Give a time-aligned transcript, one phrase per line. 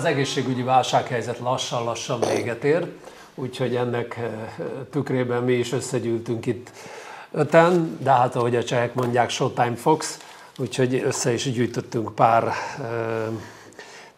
[0.00, 2.86] Az egészségügyi válsághelyzet lassan-lassan véget ér,
[3.34, 4.32] úgyhogy ennek eh,
[4.90, 6.70] tükrében mi is összegyűltünk itt
[7.30, 10.18] öten, de hát ahogy a csehek mondják, Showtime Fox,
[10.58, 12.52] úgyhogy össze is gyűjtöttünk pár e,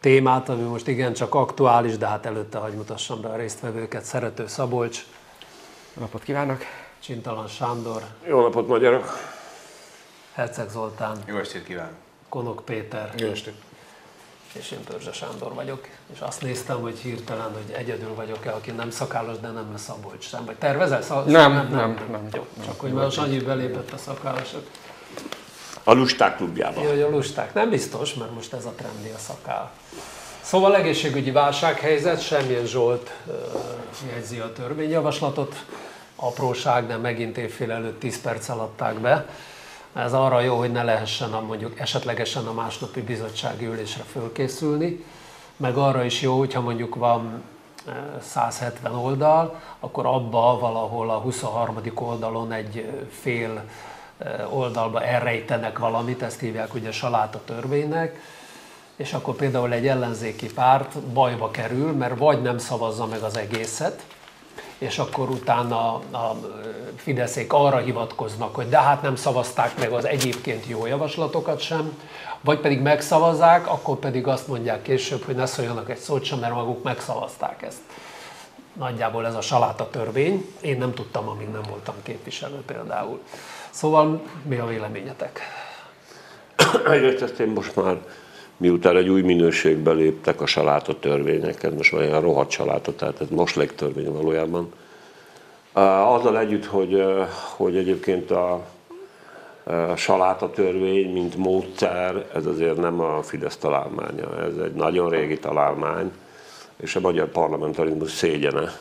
[0.00, 4.04] témát, ami most igencsak aktuális, de hát előtte hagy mutassam be a résztvevőket.
[4.04, 5.06] Szerető Szabolcs.
[6.00, 6.60] Napot kívánok!
[7.00, 8.02] Csintalan Sándor.
[8.26, 9.18] Jó napot, magyarok!
[10.32, 11.16] Herceg Zoltán.
[11.26, 11.94] Jó estét kívánok!
[12.28, 13.14] Konok Péter.
[13.16, 13.71] Jó estét!
[14.52, 18.90] És én Törzse Sándor vagyok, és azt néztem, hogy hirtelen, hogy egyedül vagyok-e, aki nem
[18.90, 20.44] szakállas, de nem lesz Szabolcs sem.
[20.44, 21.02] Vagy tervezel?
[21.02, 24.66] Szal- nem, nem, nem, nem, Jó, csak hogy már Sanyi belépett a szakállasok.
[25.84, 26.82] A lusták klubjába.
[26.82, 27.54] Jó, a lusták.
[27.54, 29.70] Nem biztos, mert most ez a trendi a szakál.
[30.42, 33.34] Szóval egészségügyi válsághelyzet, semmilyen Zsolt uh,
[34.14, 35.64] jegyzi a törvényjavaslatot.
[36.16, 39.26] Apróság, de megint évfél előtt 10 perccel adták be.
[39.94, 45.04] Ez arra jó, hogy ne lehessen a, mondjuk esetlegesen a másnapi bizottsági ülésre fölkészülni,
[45.56, 47.42] meg arra is jó, hogyha mondjuk van
[48.20, 51.76] 170 oldal, akkor abba valahol a 23.
[51.94, 53.64] oldalon egy fél
[54.50, 58.20] oldalba elrejtenek valamit, ezt hívják ugye saláta törvénynek,
[58.96, 64.02] és akkor például egy ellenzéki párt bajba kerül, mert vagy nem szavazza meg az egészet,
[64.82, 66.36] és akkor utána a
[66.96, 71.98] Fideszék arra hivatkoznak, hogy de hát nem szavazták meg az egyébként jó javaslatokat sem,
[72.40, 76.54] vagy pedig megszavazzák, akkor pedig azt mondják később, hogy ne szóljanak egy szót sem, mert
[76.54, 77.80] maguk megszavazták ezt.
[78.72, 80.54] Nagyjából ez a saláta törvény.
[80.60, 83.20] Én nem tudtam, amíg nem voltam képviselő például.
[83.70, 85.40] Szóval mi a véleményetek?
[86.86, 87.96] Egyrészt ezt én most már,
[88.56, 93.28] miután egy új minőségbe léptek a saláta törvényeket, most már ilyen rohadt saláta, tehát ez
[93.28, 94.72] most törvény valójában.
[95.72, 97.04] Azzal együtt, hogy,
[97.56, 98.52] hogy egyébként a,
[99.64, 105.38] a saláta törvény, mint módszer, ez azért nem a Fidesz találmánya, ez egy nagyon régi
[105.38, 106.12] találmány,
[106.76, 108.72] és a magyar parlamentarizmus szégyene,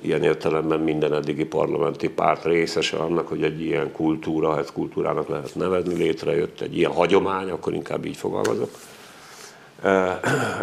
[0.00, 5.54] ilyen értelemben minden eddigi parlamenti párt részese annak, hogy egy ilyen kultúra, ezt kultúrának lehet
[5.54, 8.70] nevezni, létrejött egy ilyen hagyomány, akkor inkább így fogalmazok.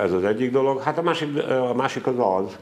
[0.04, 0.82] Ez az egyik dolog.
[0.82, 2.58] Hát a másik, a másik az az,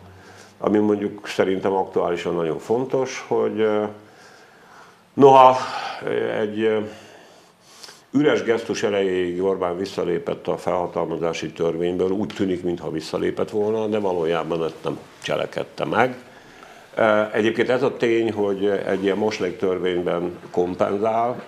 [0.58, 3.68] ami mondjuk szerintem aktuálisan nagyon fontos, hogy
[5.14, 5.58] noha
[6.40, 6.70] egy
[8.12, 14.64] üres gesztus erejéig Orbán visszalépett a felhatalmazási törvényből, úgy tűnik, mintha visszalépett volna, de valójában
[14.64, 16.16] ezt nem cselekedte meg
[17.32, 21.44] Egyébként ez a tény, hogy egy ilyen moslék törvényben kompenzál,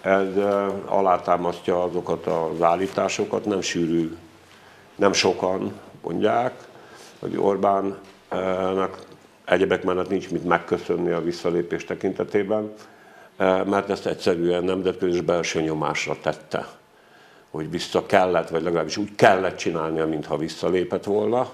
[0.00, 0.36] ez
[0.84, 4.16] alátámasztja azokat az állításokat, nem sűrű,
[4.96, 6.54] nem sokan mondják,
[7.18, 8.98] hogy Orbánnak
[9.44, 12.72] egyebek mellett nincs mit megköszönni a visszalépés tekintetében,
[13.64, 16.66] mert ezt egyszerűen nemzetközi és belső nyomásra tette,
[17.50, 21.50] hogy vissza kellett, vagy legalábbis úgy kellett csinálnia, mintha visszalépett volna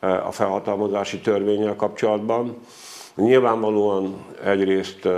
[0.00, 2.56] a felhatalmazási törvényel kapcsolatban.
[3.14, 5.08] Nyilvánvalóan egyrészt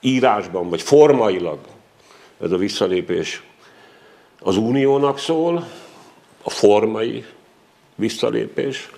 [0.00, 1.58] írásban, vagy formailag
[2.40, 3.42] ez a visszalépés
[4.40, 5.68] az uniónak szól,
[6.42, 7.24] a formai
[7.94, 8.90] visszalépés,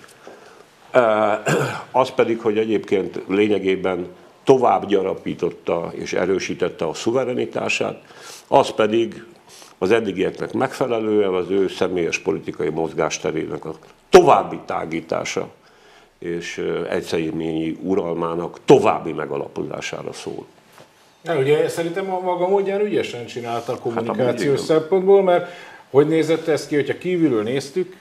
[1.91, 4.07] az pedig, hogy egyébként lényegében
[4.43, 8.01] tovább gyarapította és erősítette a szuverenitását,
[8.47, 9.25] az pedig
[9.83, 13.73] az eddigieknek megfelelően az ő személyes politikai mozgásterének a
[14.09, 15.49] további tágítása
[16.19, 20.45] és egyszerűményi uralmának további megalapozására szól.
[21.21, 25.51] Na, ugye szerintem a maga módján ügyesen csinálta a kommunikációs hát szempontból, mert
[25.89, 27.95] hogy nézett ez ki, hogyha kívülről néztük,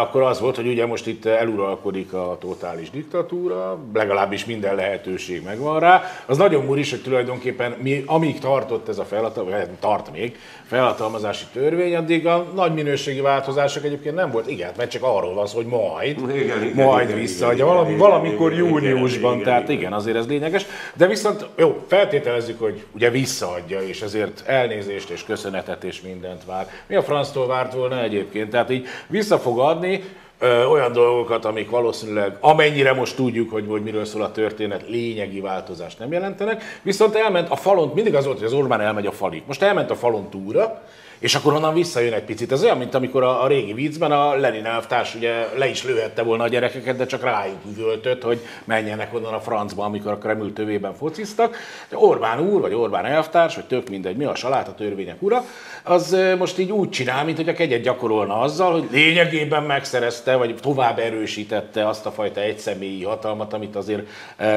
[0.00, 5.80] akkor az volt, hogy ugye most itt eluralkodik a totális diktatúra, legalábbis minden lehetőség megvan
[5.80, 6.02] rá.
[6.26, 11.44] Az nagyon muris, hogy tulajdonképpen mi, amíg tartott ez a felhatalmazás, vagy tart még, felhatalmazási
[11.52, 14.50] törvény, addig a nagy minőségi változások egyébként nem volt.
[14.50, 18.52] Igen, mert csak arról van szó, hogy majd, igen, igen, majd igen, visszaadja, valami, valamikor
[18.52, 20.66] igen, júniusban, igen, tehát igen, igen, azért ez lényeges.
[20.94, 26.68] De viszont, jó, feltételezzük, hogy ugye visszaadja, és ezért elnézést és köszönetet és mindent vár.
[26.86, 28.50] Mi a franctól várt volna egyébként?
[28.50, 30.04] Tehát így vissza fog adni
[30.38, 35.40] ö, olyan dolgokat, amik valószínűleg, amennyire most tudjuk, hogy, hogy miről szól a történet, lényegi
[35.40, 39.12] változást nem jelentenek, viszont elment a falon, mindig az volt, hogy az Orbán elmegy a
[39.12, 39.42] falig.
[39.46, 40.82] Most elment a falon túra,
[41.20, 42.52] és akkor onnan visszajön egy picit.
[42.52, 46.22] Ez olyan, mint amikor a, a régi viccben a Lenin elvtárs ugye le is lőhette
[46.22, 50.52] volna a gyerekeket, de csak rájuk üvöltött, hogy menjenek onnan a francba, amikor a Kreml
[50.52, 51.56] tövében fociztak.
[51.88, 55.44] De Orbán úr, vagy Orbán elvtárs, vagy tök mindegy, mi a saláta törvények ura,
[55.82, 60.54] az most így úgy csinál, mint hogy a kegyet gyakorolna azzal, hogy lényegében megszerezte, vagy
[60.54, 64.48] tovább erősítette azt a fajta egyszemélyi hatalmat, amit azért e,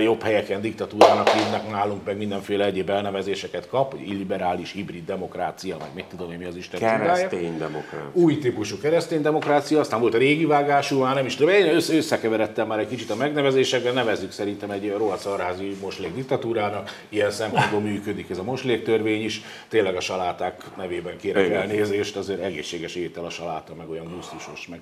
[0.00, 6.11] jobb helyeken diktatúrának hívnak nálunk, meg mindenféle egyéb elnevezéseket kap, illiberális, hibrid demokrácia, meg mit
[6.16, 8.10] tudom én mi az Isten Keresztény demokrácia.
[8.12, 11.94] Új típusú keresztény demokrácia, aztán volt a régi vágású, már nem is tudom, én össze-
[11.96, 17.80] összekeveredtem már egy kicsit a megnevezésekben, nevezzük szerintem egy rohadt szarházi moslék diktatúrának, ilyen szempontból
[17.80, 21.60] működik ez a mosléktörvény is, tényleg a saláták nevében kérek Igen.
[21.60, 24.78] elnézést, azért egészséges étel a saláta, meg olyan gusztusos, meg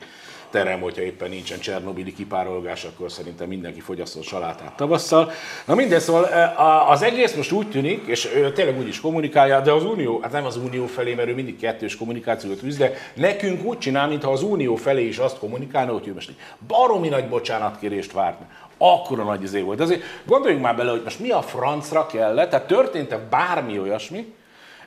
[0.50, 5.31] terem, hogyha éppen nincsen Csernobili kipárolgás, akkor szerintem mindenki fogyasszon salátát tavasszal.
[5.64, 6.23] Na mindegy, szóval
[6.56, 10.20] a- az egész most úgy tűnik, és ő tényleg úgy is kommunikálja, de az Unió,
[10.23, 14.08] hát nem az Unió felé, mert ő mindig kettős kommunikációt űz, de nekünk úgy csinál,
[14.08, 16.32] mintha az Unió felé is azt kommunikálna, hogy ő most
[16.67, 18.47] baromi nagy bocsánatkérést várna.
[18.79, 19.81] Akkora nagy izé volt.
[19.81, 24.35] Azért gondoljunk már bele, hogy most mi a francra kellett, tehát történt-e bármi olyasmi,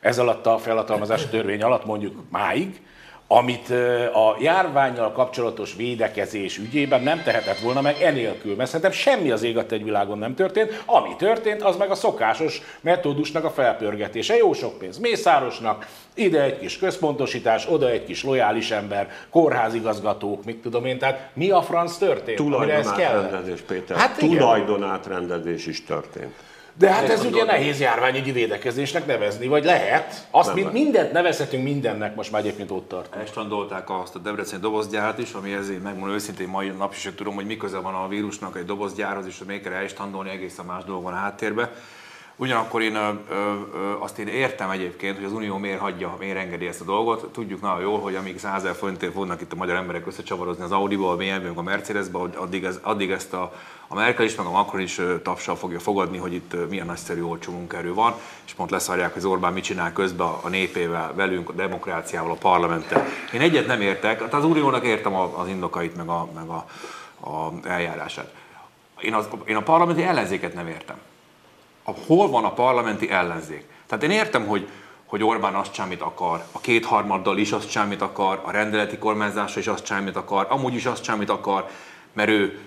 [0.02, 2.82] ez alatt a felhatalmazási törvény alatt mondjuk máig,
[3.28, 3.70] amit
[4.14, 8.56] a járványjal kapcsolatos védekezés ügyében nem tehetett volna meg enélkül.
[8.56, 10.84] Mert szerintem semmi az ég a világon nem történt.
[10.86, 14.36] Ami történt, az meg a szokásos metódusnak a felpörgetése.
[14.36, 20.58] Jó sok pénz Mészárosnak, ide egy kis központosítás, oda egy kis lojális ember, kórházigazgatók, mit
[20.58, 20.98] tudom én.
[20.98, 22.38] Tehát mi a franc történt?
[22.38, 23.98] Tulajdonátrendezés, Péter.
[23.98, 24.18] Hát.
[24.18, 26.34] Tulajdonátrendezés is történt.
[26.78, 30.28] De hát ez ugye nehéz járványügyi védekezésnek nevezni, vagy lehet.
[30.32, 30.74] Azt lehet.
[30.74, 33.16] mindent nevezhetünk mindennek, most már egyébként ott tart.
[33.16, 37.46] Elstrandolták azt a Debreceni dobozgyárat is, ami ezért megmondom őszintén mai nap is tudom, hogy
[37.46, 41.04] mi köze van a vírusnak egy dobozgyárhoz, és hogy még kell elstrandolni, egészen más dolog
[41.04, 41.70] van a háttérben.
[42.36, 43.34] Ugyanakkor én ö, ö,
[43.74, 47.32] ö, azt én értem egyébként, hogy az Unió miért hagyja, miért engedi ezt a dolgot.
[47.32, 50.72] Tudjuk nagyon jól, hogy amíg 100 ezer forintért fognak itt a magyar emberek összecsavarozni az
[50.72, 53.54] Audi-ba, a BMW-be, a Mercedes-be, addig, ez, addig ezt a,
[53.94, 57.52] a Merkel is, meg a Macron is tapsal fogja fogadni, hogy itt milyen nagyszerű olcsó
[57.52, 58.14] munkaerő van,
[58.46, 62.36] és pont leszarják, hogy az Orbán mit csinál közben a népével, velünk, a demokráciával, a
[62.36, 63.06] parlamenttel.
[63.34, 66.66] Én egyet nem értek, hát az Uniónak értem az indokait, meg a, meg a,
[67.30, 68.34] a eljárását.
[69.02, 70.98] Én, az, én a parlamenti ellenzéket nem értem
[71.84, 73.64] a, hol van a parlamenti ellenzék.
[73.88, 74.68] Tehát én értem, hogy,
[75.06, 79.68] hogy Orbán azt amit akar, a kétharmaddal is azt amit akar, a rendeleti kormányzásra is
[79.68, 81.70] azt amit akar, amúgy is azt amit akar,
[82.14, 82.60] mert ő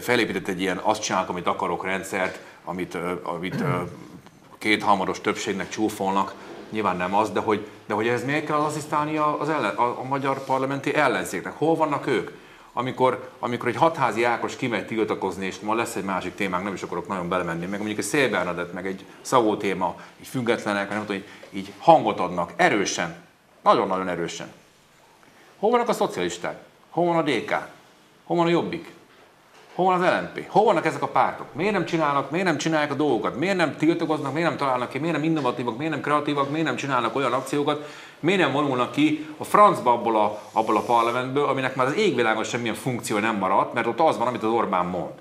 [0.00, 3.64] felépített egy ilyen azt csinálok, amit akarok rendszert, amit, amit
[4.58, 6.34] kétharmados többségnek csúfolnak,
[6.70, 10.02] nyilván nem az, de hogy, de hogy ez miért kell asszisztálni az ellen, a, a
[10.02, 11.52] magyar parlamenti ellenzéknek?
[11.52, 12.30] Hol vannak ők?
[12.72, 16.82] Amikor, amikor egy hatházi Ákos kimegy tiltakozni, és ma lesz egy másik témánk, nem is
[16.82, 21.00] akarok nagyon belemenni, meg mondjuk egy Szél Bernadett, meg egy Szavó téma, így függetlenek, nem
[21.00, 23.16] tudom, így, így hangot adnak, erősen,
[23.62, 24.52] nagyon-nagyon erősen.
[25.58, 26.62] Hol vannak a szocialisták?
[26.90, 27.50] Hol van a DK?
[28.24, 28.92] Hol van a Jobbik?
[29.82, 30.46] Hol van az LNP?
[30.48, 31.54] Hol vannak ezek a pártok?
[31.54, 33.38] Miért nem csinálnak, miért nem csinálják a dolgokat?
[33.38, 36.76] Miért nem tiltakoznak, miért nem találnak ki, miért nem innovatívak, miért nem kreatívak, miért nem
[36.76, 37.88] csinálnak olyan akciókat,
[38.20, 42.44] miért nem vonulnak ki a francba abból a, abból a parlamentből, aminek már az égvilágon
[42.44, 45.12] semmilyen funkció nem maradt, mert ott az van, amit az Orbán mond.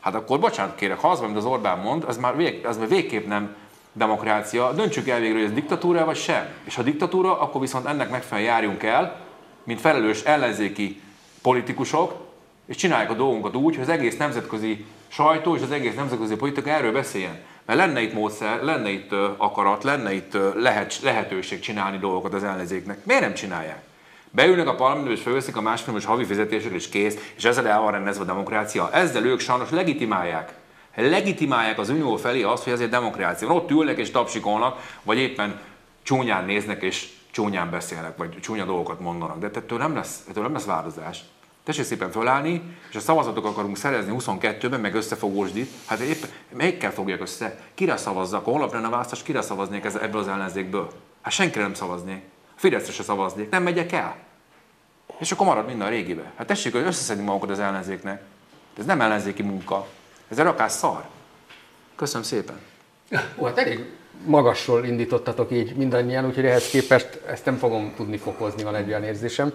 [0.00, 2.76] Hát akkor bocsánat kérek, ha az van, amit az Orbán mond, az már, vég, az
[2.76, 3.56] már végképp nem
[3.92, 4.72] demokrácia.
[4.72, 6.48] Döntsük el végül, hogy ez diktatúra vagy sem.
[6.64, 9.16] És ha diktatúra, akkor viszont ennek megfelelően járjunk el,
[9.64, 11.00] mint felelős ellenzéki
[11.42, 12.23] politikusok,
[12.66, 16.70] és csinálják a dolgunkat úgy, hogy az egész nemzetközi sajtó és az egész nemzetközi politika
[16.70, 17.40] erről beszéljen.
[17.66, 23.04] Mert lenne itt módszer, lenne itt akarat, lenne itt lehet, lehetőség csinálni dolgokat az ellenzéknek.
[23.04, 23.82] Miért nem csinálják?
[24.30, 27.92] Beülnek a parlamentbe és felveszik a másfélmos havi fizetésről és kész, és ezzel el van
[27.92, 28.90] rendezve a demokrácia.
[28.92, 30.52] Ezzel ők sajnos legitimálják.
[30.96, 33.48] Legitimálják az unió felé azt, hogy ez egy demokrácia.
[33.48, 35.60] Ott ülnek és tapsikolnak, vagy éppen
[36.02, 39.38] csúnyán néznek és csúnyán beszélnek, vagy csúnya dolgokat mondanak.
[39.38, 41.24] De ettől nem lesz, ettől nem lesz változás.
[41.64, 47.20] Tessék szépen fölállni, és a szavazatok akarunk szerezni 22-ben, meg összefogósdit, hát éppen melyikkel fogják
[47.20, 47.58] össze?
[47.74, 48.44] Kire szavazzak?
[48.44, 50.90] Holnap lenne a választás, kire szavaznék ebből az ellenzékből?
[51.22, 52.22] Hát senkire nem szavaznék.
[52.48, 54.16] A Fideszre se szavaznék, nem megyek el.
[55.18, 56.32] És akkor marad minden a régibe.
[56.36, 58.22] Hát tessék, hogy összeszedni magukat az ellenzéknek.
[58.78, 59.86] Ez nem ellenzéki munka.
[60.28, 61.04] Ez egy rakás szar.
[61.96, 62.58] Köszönöm szépen.
[63.36, 63.84] Ó, hát elég
[64.26, 69.04] magasról indítottatok így mindannyian, úgyhogy ehhez képest ezt nem fogom tudni fokozni, van egy olyan
[69.04, 69.52] érzésem.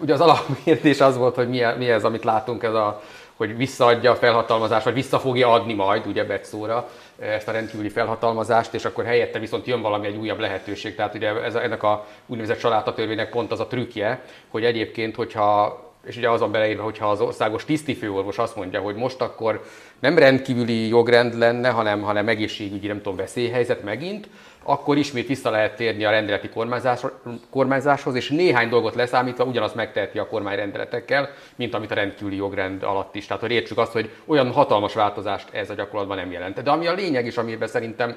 [0.00, 3.02] Ugye az alapkérdés az volt, hogy mi, ez, amit látunk, ez a,
[3.36, 8.74] hogy visszaadja a felhatalmazást, vagy vissza fogja adni majd, ugye Betszóra, ezt a rendkívüli felhatalmazást,
[8.74, 10.94] és akkor helyette viszont jön valami egy újabb lehetőség.
[10.94, 16.16] Tehát ugye ez, ennek a úgynevezett családtatörvénynek pont az a trükkje, hogy egyébként, hogyha és
[16.16, 19.64] ugye azon beleírva, hogyha az országos tisztifőorvos azt mondja, hogy most akkor
[19.98, 24.28] nem rendkívüli jogrend lenne, hanem, hanem egészségügyi, nem tudom, veszélyhelyzet megint,
[24.62, 27.00] akkor ismét vissza lehet térni a rendeleti kormányzás,
[27.50, 32.82] kormányzáshoz, és néhány dolgot leszámítva ugyanazt megteheti a kormány rendeletekkel, mint amit a rendkívüli jogrend
[32.82, 33.26] alatt is.
[33.26, 36.62] Tehát, hogy értsük azt, hogy olyan hatalmas változást ez a gyakorlatban nem jelent.
[36.62, 38.16] De ami a lényeg is, amiben szerintem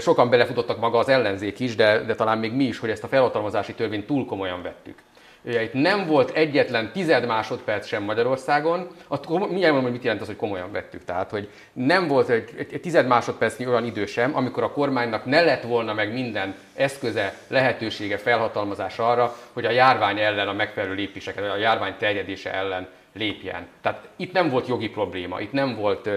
[0.00, 3.08] sokan belefutottak maga az ellenzék is, de, de talán még mi is, hogy ezt a
[3.08, 4.98] felhatalmazási törvényt túl komolyan vettük.
[5.46, 10.26] Itt nem volt egyetlen tized másodperc sem Magyarországon, akkor mindjárt mondom, hogy mit jelent az,
[10.26, 11.04] hogy komolyan vettük.
[11.04, 15.40] Tehát, hogy nem volt egy, egy, tized másodpercnyi olyan idő sem, amikor a kormánynak ne
[15.40, 21.50] lett volna meg minden eszköze, lehetősége, felhatalmazása arra, hogy a járvány ellen a megfelelő lépéseket,
[21.50, 23.66] a járvány terjedése ellen lépjen.
[23.80, 26.08] Tehát itt nem volt jogi probléma, itt nem volt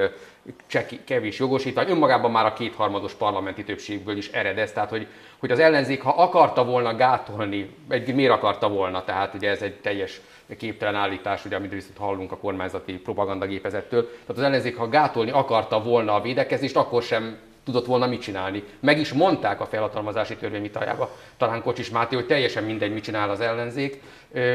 [1.06, 5.08] kevés jogosítvány, önmagában már a kétharmados parlamenti többségből is eredez, tehát hogy,
[5.40, 9.76] hogy az ellenzék, ha akarta volna gátolni, egy, miért akarta volna, tehát ugye ez egy
[9.76, 10.22] teljes
[10.58, 15.84] képtelen állítás, ugye, amit viszont hallunk a kormányzati propagandagépezettől, tehát az ellenzék, ha gátolni akarta
[15.84, 18.64] volna a védekezést, akkor sem tudott volna mit csinálni.
[18.80, 23.30] Meg is mondták a felhatalmazási törvény vitájába, talán Kocsis Máté, hogy teljesen mindegy, mit csinál
[23.30, 24.02] az ellenzék,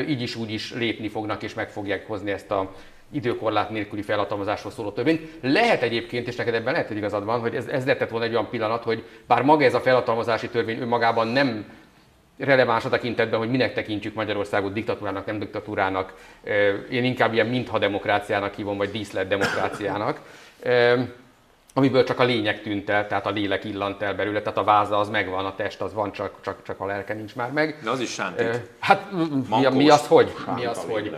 [0.09, 2.75] így is úgy is lépni fognak és meg fogják hozni ezt a
[3.15, 5.29] időkorlát nélküli felhatalmazásról szóló törvényt.
[5.41, 8.33] Lehet egyébként, és neked ebben lehet, hogy igazad van, hogy ez, ez lett volna egy
[8.33, 11.65] olyan pillanat, hogy bár maga ez a felhatalmazási törvény önmagában nem
[12.39, 16.15] releváns a tekintetben, hogy minek tekintjük Magyarországot diktatúrának, nem diktatúrának,
[16.91, 20.21] én inkább ilyen mintha demokráciának hívom, vagy díszlet demokráciának
[21.75, 24.99] amiből csak a lényeg tűnt el, tehát a lélek illant el belőle, tehát a váza
[24.99, 27.79] az megvan, a test az van, csak, csak, csak a lelke nincs már meg.
[27.83, 28.61] De az is sántít.
[28.79, 29.11] Hát
[29.49, 30.35] mi, mi az hogy?
[30.55, 31.17] Mi az hogy?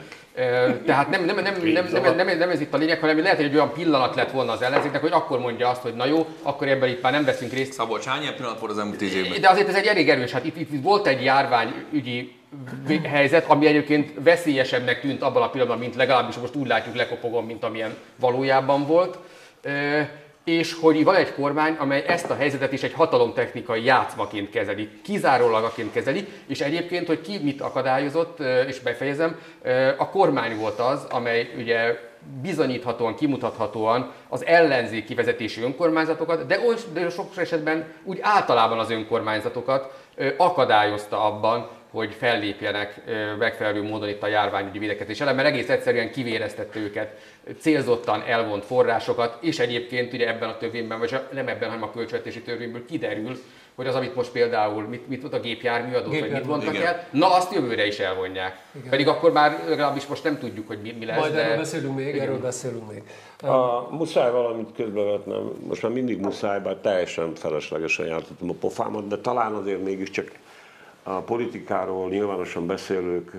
[0.86, 3.44] Tehát nem, nem, nem, nem, nem, nem, nem, ez itt a lényeg, hanem lehet, hogy
[3.44, 6.68] egy olyan pillanat lett volna az ellenzéknek, hogy akkor mondja azt, hogy na jó, akkor
[6.68, 7.72] ebben itt már nem veszünk részt.
[7.72, 9.40] Szabolcs, hány ilyen pillanat volt az elmúlt tíz évben?
[9.40, 12.34] De azért ez egy elég erős, hát itt, itt volt egy járványügyi
[13.04, 17.64] helyzet, ami egyébként veszélyesebbnek tűnt abban a pillanatban, mint legalábbis most úgy látjuk lekopogon, mint
[17.64, 19.18] amilyen valójában volt
[20.46, 25.92] és hogy van egy kormány, amely ezt a helyzetet is egy hatalomtechnikai játszmaként kezeli, kizárólagaként
[25.92, 29.38] kezeli, és egyébként, hogy ki mit akadályozott, és befejezem,
[29.96, 31.98] a kormány volt az, amely ugye
[32.42, 36.58] bizonyíthatóan, kimutathatóan az ellenzéki vezetési önkormányzatokat, de,
[36.92, 40.04] de sok esetben úgy általában az önkormányzatokat
[40.36, 43.00] akadályozta abban, hogy fellépjenek
[43.38, 47.18] megfelelő módon itt a járványügyi védekezés ellen, mert egész egyszerűen kivéreztette őket,
[47.60, 52.42] célzottan elvont forrásokat, és egyébként ugye ebben a törvényben, vagy nem ebben, hanem a költségvetési
[52.42, 53.38] törvényből kiderül,
[53.74, 56.86] hogy az, amit most például, mit, mit a gépjárműadó, vagy mit mondtak igen.
[56.86, 58.58] el, na azt jövőre is elvonják.
[58.74, 58.90] Igen.
[58.90, 61.18] Pedig akkor már legalábbis most nem tudjuk, hogy mi, mi lesz.
[61.18, 61.44] Majd de...
[61.44, 62.20] erről beszélünk még, igen.
[62.20, 63.02] erről beszélünk még.
[63.50, 69.18] A, muszáj valamit közbevetnem, most már mindig muszáj, bár teljesen feleslegesen jártatom a pofámat, de
[69.18, 70.32] talán azért mégiscsak
[71.08, 73.32] a politikáról nyilvánosan beszélők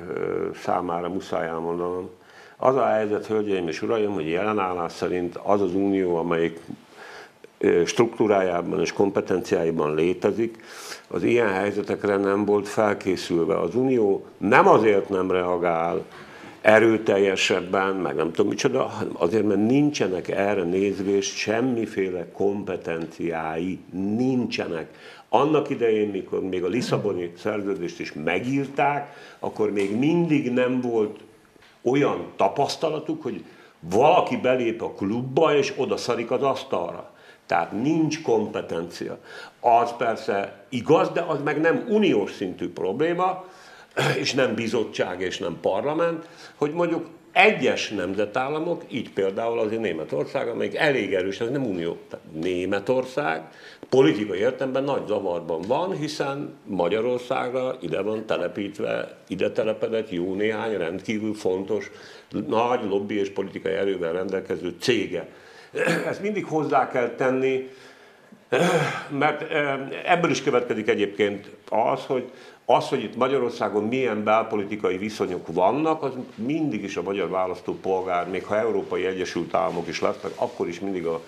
[0.55, 2.09] számára muszáj elmondanom.
[2.57, 6.59] Az a helyzet, hölgyeim és uraim, hogy jelenállás szerint az az unió, amelyik
[7.85, 10.63] struktúrájában és kompetenciáiban létezik,
[11.07, 13.59] az ilyen helyzetekre nem volt felkészülve.
[13.59, 16.05] Az Unió nem azért nem reagál
[16.61, 24.87] erőteljesebben, meg nem tudom micsoda, hanem azért, mert nincsenek erre nézvés semmiféle kompetenciái, nincsenek.
[25.29, 31.19] Annak idején, mikor még a Lisszaboni szerződést is megírták, akkor még mindig nem volt
[31.81, 33.43] olyan tapasztalatuk, hogy
[33.79, 37.11] valaki belép a klubba, és oda szarik az asztalra.
[37.45, 39.17] Tehát nincs kompetencia.
[39.59, 43.45] Az persze igaz, de az meg nem uniós szintű probléma,
[44.19, 47.07] és nem bizottság, és nem parlament, hogy mondjuk
[47.37, 51.97] egyes nemzetállamok, így például azért Németország, amelyik elég erős, ez nem unió,
[52.31, 53.41] Németország
[53.89, 61.33] politikai értelemben nagy zavarban van, hiszen Magyarországra ide van telepítve, ide telepedett jó néhány rendkívül
[61.33, 61.91] fontos,
[62.47, 65.27] nagy lobby és politikai erővel rendelkező cége.
[66.07, 67.69] Ezt mindig hozzá kell tenni,
[69.09, 72.31] mert eh, ebből is következik egyébként az, hogy
[72.69, 78.45] az, hogy itt Magyarországon milyen belpolitikai viszonyok vannak, az mindig is a magyar választópolgár, még
[78.45, 81.21] ha Európai Egyesült Államok is lesznek, akkor is mindig a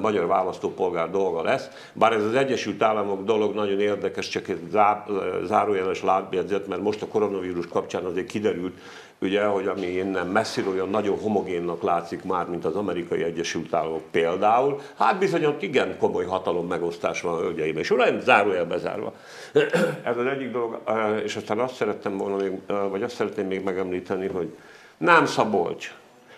[0.00, 1.68] magyar választópolgár dolga lesz.
[1.92, 5.04] Bár ez az Egyesült Államok dolog nagyon érdekes, csak egy zá,
[5.44, 8.78] zárójeles lábjegyzet, mert most a koronavírus kapcsán azért kiderült,
[9.20, 14.02] ugye, hogy ami innen messziről olyan nagyon homogénnak látszik már, mint az amerikai Egyesült Államok
[14.10, 19.12] például, hát bizony ott igen komoly hatalom megosztás van, hölgyeim és uraim, zárójel bezárva.
[20.10, 20.80] Ez az egyik dolog,
[21.24, 22.52] és aztán azt szerettem volna még,
[22.90, 24.56] vagy azt szeretném még megemlíteni, hogy
[24.96, 25.94] nem Szabolcs.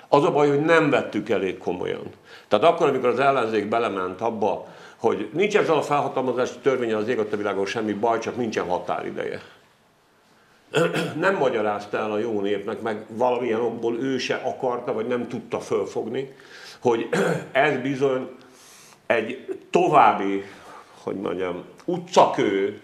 [0.08, 2.10] Az a baj, hogy nem vettük elég komolyan.
[2.48, 7.18] Tehát akkor, amikor az ellenzék belement abba, hogy nincs ezzel a felhatalmazási törvénye az ég
[7.18, 9.40] a világon semmi baj, csak nincsen határideje
[11.24, 15.60] nem magyarázta el a jó népnek, meg valamilyen okból ő se akarta, vagy nem tudta
[15.60, 16.32] fölfogni,
[16.80, 17.08] hogy
[17.52, 18.28] ez bizony
[19.06, 20.44] egy további,
[21.02, 22.80] hogy mondjam, utcakő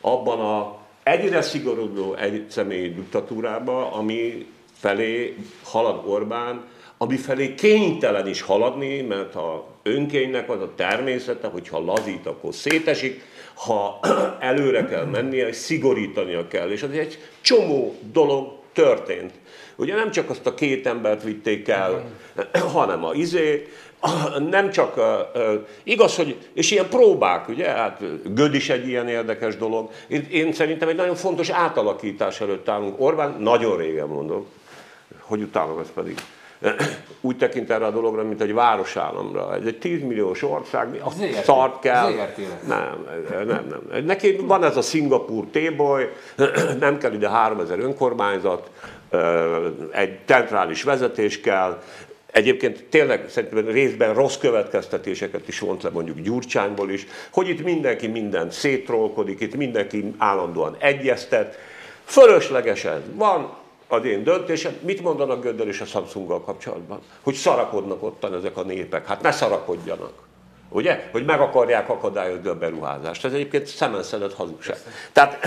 [0.00, 4.46] abban a egyre szigorodó egy személyi diktatúrába, ami
[4.82, 6.64] felé halad Orbán,
[6.98, 13.22] ami felé kénytelen is haladni, mert a önkénynek az a természete, hogyha lazít, akkor szétesik,
[13.54, 14.00] ha
[14.40, 16.70] előre kell mennie, és szigorítania kell.
[16.70, 19.32] És az egy csomó dolog történt.
[19.76, 22.04] Ugye nem csak azt a két embert vitték el,
[22.74, 23.68] hanem a izé,
[24.50, 25.00] nem csak,
[25.82, 28.00] igaz, hogy, és ilyen próbák, ugye, hát
[28.34, 29.90] Göd is egy ilyen érdekes dolog.
[30.08, 33.00] Én, én szerintem egy nagyon fontos átalakítás előtt állunk.
[33.00, 34.46] Orbán, nagyon régen mondom,
[35.32, 36.18] hogy utálom ezt pedig.
[37.20, 39.54] Úgy tekint erre a dologra, mint egy városállamra.
[39.54, 41.10] Ez egy 10 milliós ország, a
[41.44, 42.10] szart kell.
[42.66, 43.06] Nem,
[43.46, 44.04] nem, nem.
[44.04, 46.12] Neki van ez a Szingapúr téboly,
[46.80, 48.70] nem kell ide 3000 önkormányzat,
[49.90, 51.82] egy centrális vezetés kell,
[52.32, 58.06] Egyébként tényleg szerintem részben rossz következtetéseket is vont le mondjuk Gyurcsányból is, hogy itt mindenki
[58.06, 61.58] mindent szétrolkodik, itt mindenki állandóan egyeztet.
[62.04, 63.61] Fölöslegesen van
[63.92, 64.76] az én döntésem.
[64.80, 67.00] Mit mondanak Göddel és a Samsunggal kapcsolatban?
[67.22, 69.06] Hogy szarakodnak ottan ezek a népek.
[69.06, 70.12] Hát ne szarakodjanak.
[70.68, 71.08] Ugye?
[71.12, 73.24] Hogy meg akarják akadályozni a beruházást.
[73.24, 74.76] Ez egyébként szemenszedett hazugság.
[75.12, 75.46] Tehát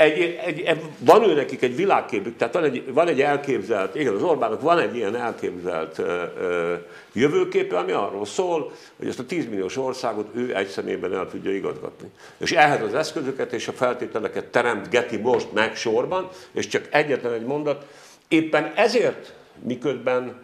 [0.00, 4.22] egy, egy, van ő nekik egy világképük, tehát van egy, van egy elképzelt, igen, az
[4.22, 6.74] Orbánok van egy ilyen elképzelt ö, ö,
[7.12, 11.54] jövőképe, ami arról szól, hogy ezt a 10 milliós országot ő egy szemében el tudja
[11.54, 12.08] igazgatni.
[12.36, 17.44] És ehhez az eszközöket és a feltételeket teremtgeti most meg sorban, és csak egyetlen egy
[17.44, 17.86] mondat,
[18.28, 20.40] éppen ezért, miközben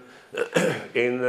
[0.93, 1.23] én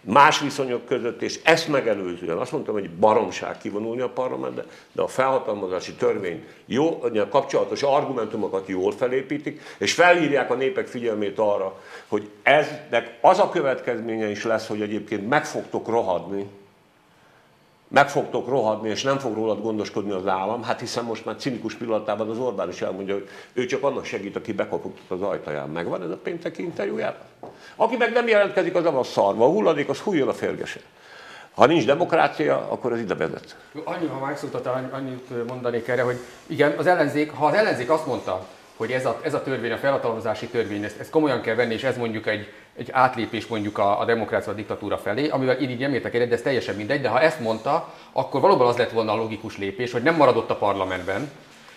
[0.00, 5.08] más viszonyok között, és ezt megelőzően azt mondtam, hogy baromság kivonulni a parlamentbe, de a
[5.08, 12.28] felhatalmazási törvény jó, a kapcsolatos argumentumokat jól felépítik, és felhívják a népek figyelmét arra, hogy
[12.42, 16.46] eznek az a következménye is lesz, hogy egyébként meg fogtok rohadni,
[17.90, 21.74] meg fogtok rohadni, és nem fog rólad gondoskodni az állam, hát hiszen most már cinikus
[21.74, 25.68] pillanatában az Orbán is elmondja, hogy ő csak annak segít, aki bekopogtat az ajtaján.
[25.68, 27.26] Megvan ez a pénteki interjújában?
[27.76, 29.44] Aki meg nem jelentkezik, az a szarva.
[29.44, 30.80] A hulladék, az hújjon a férgese.
[31.54, 33.56] Ha nincs demokrácia, akkor ez ide vezet.
[33.84, 38.46] Annyi, ha megszóltál, annyit mondanék erre, hogy igen, az ellenzék, ha az ellenzék azt mondta,
[38.76, 41.82] hogy ez a, ez a törvény, a felhatalmazási törvény, ezt, ezt komolyan kell venni, és
[41.82, 45.78] ez mondjuk egy, egy átlépés mondjuk a, a demokrácia, a diktatúra felé, amivel így, így
[45.78, 48.90] nem értek egyet, de ez teljesen mindegy, de ha ezt mondta, akkor valóban az lett
[48.90, 51.30] volna a logikus lépés, hogy nem maradott a parlamentben,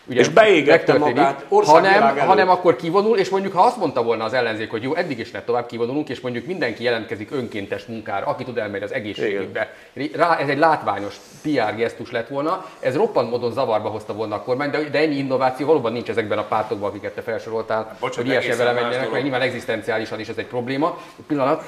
[0.06, 4.34] Ugye és beégette magát hanem, hanem akkor kivonul, és mondjuk ha azt mondta volna az
[4.34, 8.44] ellenzék, hogy jó, eddig is ne tovább kivonulunk, és mondjuk mindenki jelentkezik önkéntes munkára, aki
[8.44, 9.74] tud elmenni az egészségügybe.
[10.16, 14.42] Rá, ez egy látványos PR gesztus lett volna, ez roppant módon zavarba hozta volna a
[14.42, 18.28] kormány, de, de ennyi innováció valóban nincs ezekben a pártokban, akiket te felsoroltál, Bocsánat, hogy
[18.28, 20.98] ilyesmi vele menjenek, mert nyilván egzisztenciálisan is ez egy probléma.
[21.28, 21.64] Pillanat.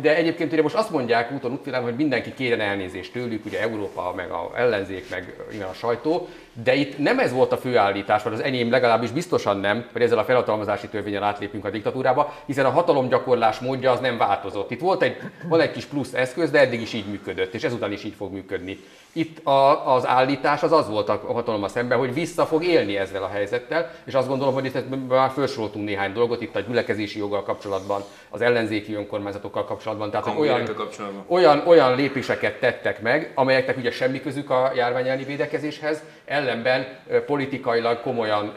[0.00, 4.12] De egyébként ugye most azt mondják úton útvilágon, hogy mindenki kérjen elnézést tőlük, ugye Európa,
[4.16, 5.34] meg a ellenzék, meg
[5.70, 6.28] a sajtó,
[6.62, 10.18] de itt nem ez volt a főállítás, vagy az enyém legalábbis biztosan nem, hogy ezzel
[10.18, 14.70] a felhatalmazási törvényel átlépünk a diktatúrába, hiszen a hatalomgyakorlás módja az nem változott.
[14.70, 15.16] Itt volt egy,
[15.48, 18.32] van egy kis plusz eszköz, de eddig is így működött, és ezután is így fog
[18.32, 18.78] működni.
[19.12, 23.22] Itt a, az állítás az az volt a hatalommal szemben, hogy vissza fog élni ezzel
[23.22, 27.42] a helyzettel, és azt gondolom, hogy itt már felsoroltunk néhány dolgot, itt a gyülekezési joggal
[27.42, 31.24] kapcsolatban, az ellenzéki önkormányzatokkal kapcsolatban, tehát olyan, kapcsolatban.
[31.26, 36.02] olyan, olyan lépéseket tettek meg, amelyeknek ugye semmi közük a járvány védekezéshez,
[36.46, 36.86] ellenben
[37.26, 38.54] politikailag komolyan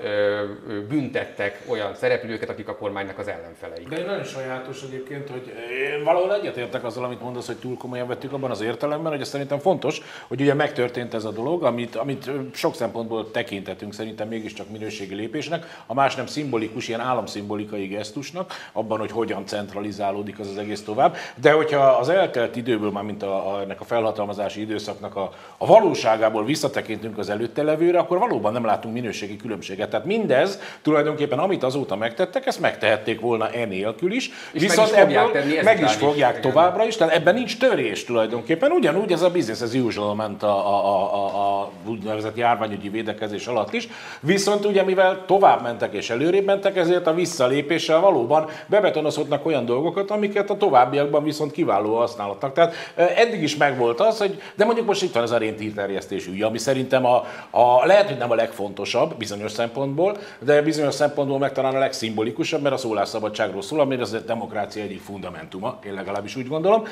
[0.90, 3.84] büntettek olyan szereplőket, akik a kormánynak az ellenfelei.
[3.90, 5.54] De nagyon sajátos egyébként, hogy
[5.98, 9.28] én valahol egyetértek azzal, amit mondasz, hogy túl komolyan vettük abban az értelemben, hogy ez
[9.28, 14.70] szerintem fontos, hogy ugye megtörtént ez a dolog, amit, amit sok szempontból tekintetünk szerintem mégiscsak
[14.70, 20.58] minőségi lépésnek, a más nem szimbolikus, ilyen államszimbolikai gesztusnak, abban, hogy hogyan centralizálódik az az
[20.58, 21.16] egész tovább.
[21.42, 25.66] De hogyha az eltelt időből, már mint a, a, ennek a felhatalmazási időszaknak a, a
[25.66, 29.90] valóságából visszatekintünk az előtte levőre, akkor valóban nem látunk minőségi különbséget.
[29.90, 35.18] Tehát mindez tulajdonképpen, amit azóta megtettek, ezt megtehették volna enélkül is, és viszont meg is
[35.18, 38.72] fogják, tenni meg is fogják is, továbbra is, tehát ebben nincs törés tulajdonképpen.
[38.72, 43.48] Ugyanúgy ez a business as usual ment a, a, a, a, a úgynevezett járványügyi védekezés
[43.48, 43.88] alatt is.
[44.20, 50.12] Viszont ugye mivel tovább mentek és előrébb mentek, ezért a visszalépéssel valóban bebetonozhatnak olyan dolgokat,
[50.12, 52.54] amiket a továbbiakban viszont kiváló használatnak.
[52.54, 56.42] Tehát eddig is megvolt az, hogy de mondjuk most itt van ez a réntírterjesztésű ügy,
[56.42, 61.52] ami szerintem a, a, lehet, hogy nem a legfontosabb bizonyos szempontból, de bizonyos szempontból meg
[61.52, 66.36] talán a legszimbolikusabb, mert a szólásszabadságról szól, ami az a demokrácia egyik fundamentuma, én legalábbis
[66.36, 66.84] úgy gondolom.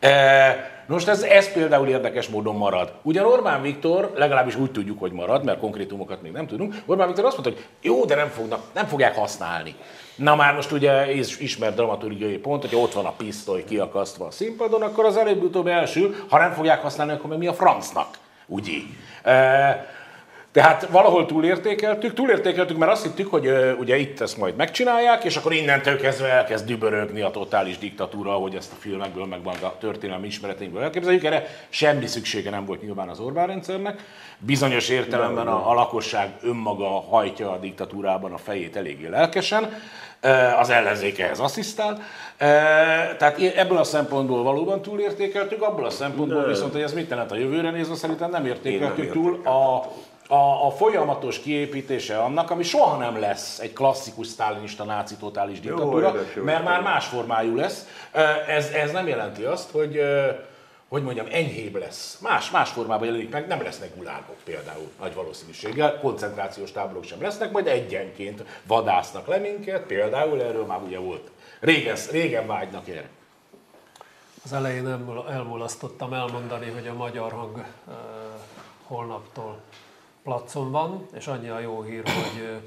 [0.00, 2.92] E, most ez, ez például érdekes módon marad.
[3.02, 7.24] Ugyan Orbán Viktor, legalábbis úgy tudjuk, hogy marad, mert konkrétumokat még nem tudunk, Orbán Viktor
[7.24, 9.74] azt mondta, hogy jó, de nem, fognak, nem fogják használni.
[10.16, 14.82] Na már most ugye ismert dramaturgiai pont, hogy ott van a pisztoly kiakasztva a színpadon,
[14.82, 18.78] akkor az előbb-utóbb első, ha nem fogják használni, akkor mi a francnak, ugye?
[19.22, 19.93] E,
[20.54, 25.36] Tehát valahol túlértékeltük, túlértékeltük, mert azt hittük, hogy uh, ugye itt ezt majd megcsinálják, és
[25.36, 30.26] akkor innentől kezdve elkezd dübörögni a totális diktatúra, hogy ezt a filmekből, meg a történelmi
[30.26, 31.24] ismereteinkből elképzeljük.
[31.24, 34.04] Erre semmi szüksége nem volt nyilván az Orbán rendszernek.
[34.38, 39.72] Bizonyos értelemben a, a lakosság önmaga hajtja a diktatúrában a fejét eléggé lelkesen
[40.58, 42.02] az ellenzék ehhez asszisztál.
[43.18, 47.36] Tehát ebből a szempontból valóban túlértékeltük, abból a szempontból viszont, hogy ez mit jelent a
[47.36, 49.84] jövőre nézve, szerintem nem értékeltük túl a,
[50.28, 56.14] a, a folyamatos kiépítése annak, ami soha nem lesz egy klasszikus sztálinista náci totális diktatúra,
[56.44, 57.86] mert már más formájú lesz.
[58.48, 60.00] Ez, ez nem jelenti azt, hogy
[60.88, 62.18] hogy mondjam, enyhébb lesz.
[62.20, 67.50] Más, más formában jelenik meg, nem lesznek gulágok például nagy valószínűséggel, koncentrációs táborok sem lesznek,
[67.50, 71.30] majd egyenként vadásznak le minket, például erről már ugye volt.
[71.60, 73.08] Régen, régen vágynak erre.
[74.44, 74.86] Az elején
[75.30, 77.94] elmulasztottam elmondani, hogy a magyar hang uh,
[78.86, 79.60] holnaptól
[80.24, 82.62] placon van, és annyi a jó hír, hogy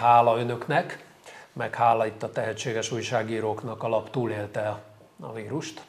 [0.00, 1.06] hála önöknek,
[1.52, 4.82] meg hála itt a tehetséges újságíróknak a lap túlélte
[5.20, 5.82] a vírust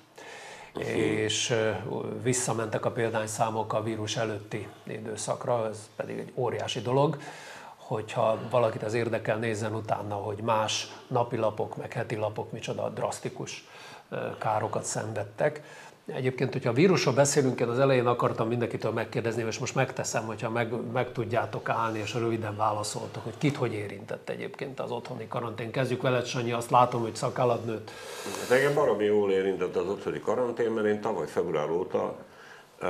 [0.78, 1.56] és
[2.22, 7.18] visszamentek a példányszámok a vírus előtti időszakra, ez pedig egy óriási dolog,
[7.76, 13.68] hogyha valakit az érdekel, nézzen utána, hogy más napilapok, meg heti lapok micsoda drasztikus
[14.38, 15.62] károkat szenvedtek.
[16.16, 20.50] Egyébként, hogyha a vírusról beszélünk, én az elején akartam mindenkitől megkérdezni, és most megteszem, hogyha
[20.50, 25.72] meg, meg tudjátok állni, és röviden válaszoltok, hogy kit hogy érintett egyébként az otthoni karantén.
[25.72, 27.92] Kezdjük veled, Sanyi, azt látom, hogy szakállat nőtt.
[28.40, 32.16] Hát engem baromi jól érintett az otthoni karantén, mert én tavaly február óta
[32.80, 32.90] eh,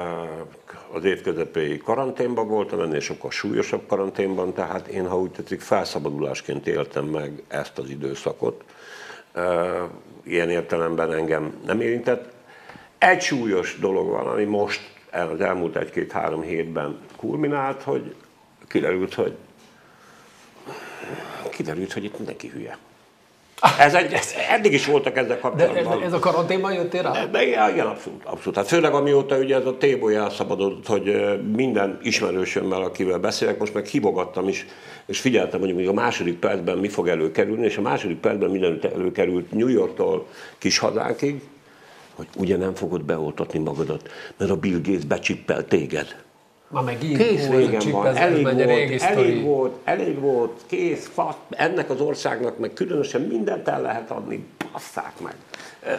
[0.91, 6.67] az év közepéig karanténban voltam, ennél sokkal súlyosabb karanténban, tehát én, ha úgy tetszik, felszabadulásként
[6.67, 8.63] éltem meg ezt az időszakot.
[9.31, 9.81] Eh,
[10.23, 12.35] ilyen értelemben engem nem érintett
[12.97, 14.81] egy súlyos dolog van, ami most
[15.11, 18.15] az elmúlt egy-két-három hétben kulminált, hogy
[18.67, 19.35] kiderült, hogy
[21.49, 22.77] kiderült, hogy itt mindenki hülye.
[23.79, 25.99] Ez egy, ez, eddig is voltak ezzel kapcsolatban.
[25.99, 27.25] De ez a karanténban jöttél rá?
[27.25, 28.55] De, igen, abszolút, abszolút.
[28.55, 33.85] Hát főleg amióta ugye ez a téboly elszabadult, hogy minden ismerősömmel, akivel beszélek, most meg
[33.85, 34.65] hibogattam is,
[35.05, 38.79] és figyeltem, hogy még a második percben mi fog előkerülni, és a második percben minden
[38.93, 41.41] előkerült New Yorktól kis hazánkig,
[42.17, 46.15] hogy ugye nem fogod beoltatni magadat, mert a Bill Gates becsippel téged.
[46.69, 52.01] Ma megint kész régen van, elég volt, elég volt, elég volt, kész, fasz, ennek az
[52.01, 55.35] országnak meg különösen mindent el lehet adni, passzák meg.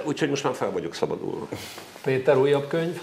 [0.04, 1.48] Úgyhogy most már fel vagyok szabadulva.
[2.04, 3.00] Péter, újabb könyv?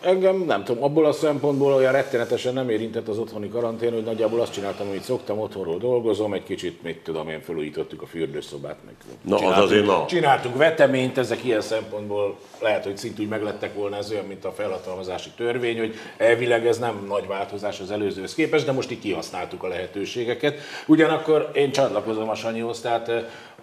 [0.00, 4.40] Engem nem tudom, abból a szempontból olyan rettenetesen nem érintett az otthoni karantén, hogy nagyjából
[4.40, 8.94] azt csináltam, amit szoktam, otthonról dolgozom, egy kicsit, mit tudom én, felújítottuk a fürdőszobát, meg
[9.22, 10.04] na, az azért na.
[10.06, 15.30] csináltunk veteményt, ezek ilyen szempontból lehet, hogy szintúgy meglettek volna, ez olyan, mint a felhatalmazási
[15.36, 19.68] törvény, hogy elvileg ez nem nagy változás az előzőhöz képest, de most így kihasználtuk a
[19.68, 20.58] lehetőségeket.
[20.86, 23.10] Ugyanakkor én csatlakozom a Sanyihoz, tehát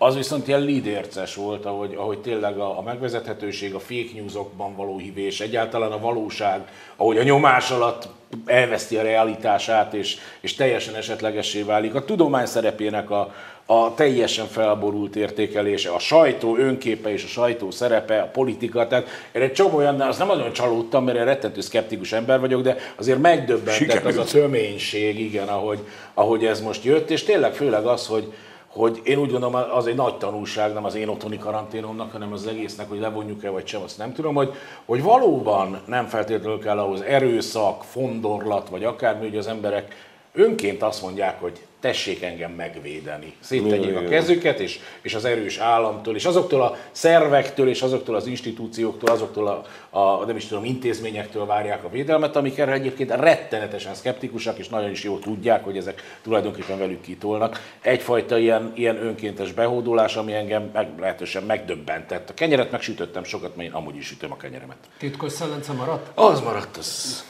[0.03, 4.97] az viszont ilyen lidérces volt, ahogy, ahogy tényleg a, a megvezethetőség, a fake newsokban való
[4.97, 6.61] hívés, egyáltalán a valóság,
[6.95, 8.07] ahogy a nyomás alatt
[8.45, 11.95] elveszti a realitását, és, és teljesen esetlegessé válik.
[11.95, 13.33] A tudomány szerepének a,
[13.65, 19.45] a teljesen felborult értékelése, a sajtó önképe és a sajtó szerepe, a politika, tehát erre
[19.45, 23.21] egy csomó olyan, az nem azon csalódtam, mert én rettentő szkeptikus ember vagyok, de azért
[23.21, 25.79] megdöbbentett az a töménység, igen, ahogy,
[26.13, 28.33] ahogy ez most jött, és tényleg főleg az, hogy,
[28.73, 32.47] hogy én úgy gondolom, az egy nagy tanulság, nem az én otthoni karanténomnak, hanem az
[32.47, 34.53] egésznek, hogy levonjuk-e vagy sem, azt nem tudom, hogy,
[34.85, 39.95] hogy valóban nem feltétlenül kell ahhoz erőszak, fondorlat, vagy akármi, hogy az emberek
[40.33, 43.33] önként azt mondják, hogy tessék engem megvédeni.
[43.39, 48.27] Széttegyék a kezüket, és, és az erős államtól, és azoktól a szervektől, és azoktól az
[48.27, 53.93] institúcióktól, azoktól a, a nem is tudom, intézményektől várják a védelmet, amik erre egyébként rettenetesen
[53.93, 57.73] szkeptikusak, és nagyon is jól tudják, hogy ezek tulajdonképpen velük kitolnak.
[57.81, 62.29] Egyfajta ilyen, ilyen önkéntes behódolás, ami engem meg, lehetősen megdöbbentett.
[62.29, 64.77] A kenyeret megsütöttem sokat, mert én amúgy is sütöm a kenyeremet.
[64.97, 66.11] Titkos szellence maradt?
[66.13, 67.23] Az maradt, az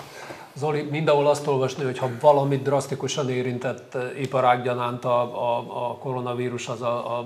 [0.54, 5.58] Zoli, mindenhol azt olvasni, hogy ha valamit drasztikusan érintett eh, iparág a, a,
[5.90, 7.26] a koronavírus, az a, a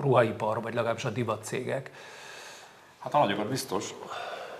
[0.00, 1.90] ruhaipar, vagy legalábbis a divatcégek.
[2.98, 3.94] Hát a nagyokat biztos.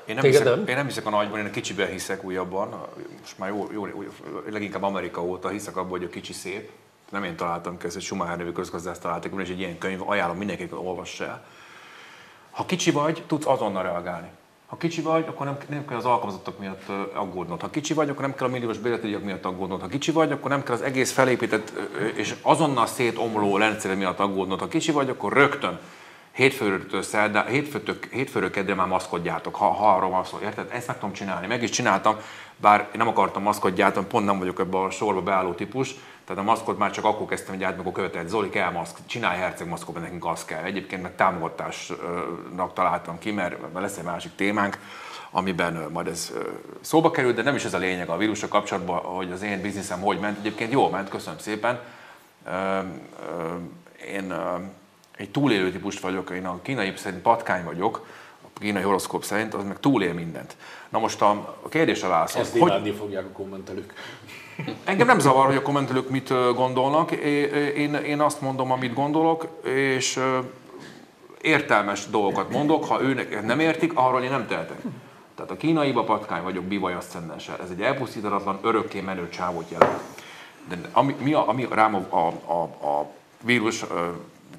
[0.05, 0.67] Én nem, hiszek, nem?
[0.67, 2.87] én nem hiszek a nagyban, én a kicsiben hiszek újabban.
[3.21, 4.03] Most már jó, jó, jó,
[4.51, 6.71] leginkább Amerika óta hiszek abban, hogy a kicsi szép.
[7.11, 10.37] Nem én találtam ki, ezt egy Schumacher nevű közgazdász találtak, és egy ilyen könyv, ajánlom
[10.37, 11.45] mindenkinek, olvassa el.
[12.51, 14.31] Ha kicsi vagy, tudsz azonnal reagálni.
[14.71, 17.61] Ha kicsi vagy, akkor nem, nem kell az alkalmazottak miatt aggódnod.
[17.61, 19.81] Ha kicsi vagy, akkor nem kell a milliós bérletügyek miatt aggódnod.
[19.81, 21.73] Ha kicsi vagy, akkor nem kell az egész felépített
[22.15, 24.61] és azonnal szétomló rendszer miatt aggódnod.
[24.61, 25.79] Ha kicsi vagy, akkor rögtön
[26.33, 30.69] hétfőről, szerdá, hétfőtől, hétfőről kedre már maszkodjátok, ha, ha arról van szó, érted?
[30.73, 32.17] Ezt meg tudom csinálni, meg is csináltam,
[32.57, 35.95] bár én nem akartam maszkot pont nem vagyok ebben a sorba beálló típus,
[36.31, 39.69] tehát a maszkot már csak akkor kezdtem gyártani, amikor követett Zoli kell maszk, csinálj herceg
[39.69, 40.63] maszkot, mert nekünk az kell.
[40.63, 44.79] Egyébként meg támogatásnak találtam ki, mert lesz egy másik témánk,
[45.31, 46.33] amiben majd ez
[46.81, 50.01] szóba került, de nem is ez a lényeg a vírusra kapcsolatban, hogy az én bizniszem
[50.01, 50.39] hogy ment.
[50.39, 51.81] Egyébként jól ment, köszönöm szépen.
[54.07, 54.35] Én
[55.17, 58.07] egy túlélő típust vagyok, én a kínai szerint patkány vagyok,
[58.43, 60.57] a kínai horoszkóp szerint, az meg túlél mindent.
[60.89, 61.31] Na most a,
[61.63, 62.41] a kérdésre válaszol.
[62.41, 62.95] Ezt hogy...
[62.99, 63.95] fogják a kommentelők.
[64.85, 67.11] Engem nem zavar, hogy a kommentelők mit gondolnak.
[67.77, 70.21] Én, én azt mondom, amit gondolok, és
[71.41, 72.85] értelmes dolgokat mondok.
[72.85, 74.79] Ha őnek nem értik, arról én nem tehetek.
[75.35, 77.59] Tehát a kínaiba patkány vagyok bivaj aszcendenssel.
[77.63, 80.01] Ez egy elpusztítatlan, örökké menő csávot jelent.
[80.69, 83.11] De ami, mi a, ami rám a, a, a, a
[83.43, 83.85] vírus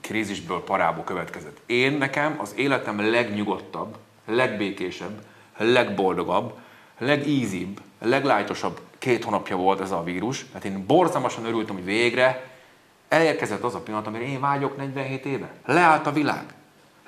[0.02, 1.58] krízisből parából következett.
[1.66, 5.22] Én nekem az életem legnyugodtabb, legbékésebb,
[5.58, 6.54] legboldogabb,
[6.98, 12.50] legízibb, leglájtosabb két hónapja volt ez a vírus, mert én borzalmasan örültem, hogy végre
[13.10, 15.52] elérkezett az a pillanat, amire én vágyok 47 éve.
[15.66, 16.44] Leállt a világ,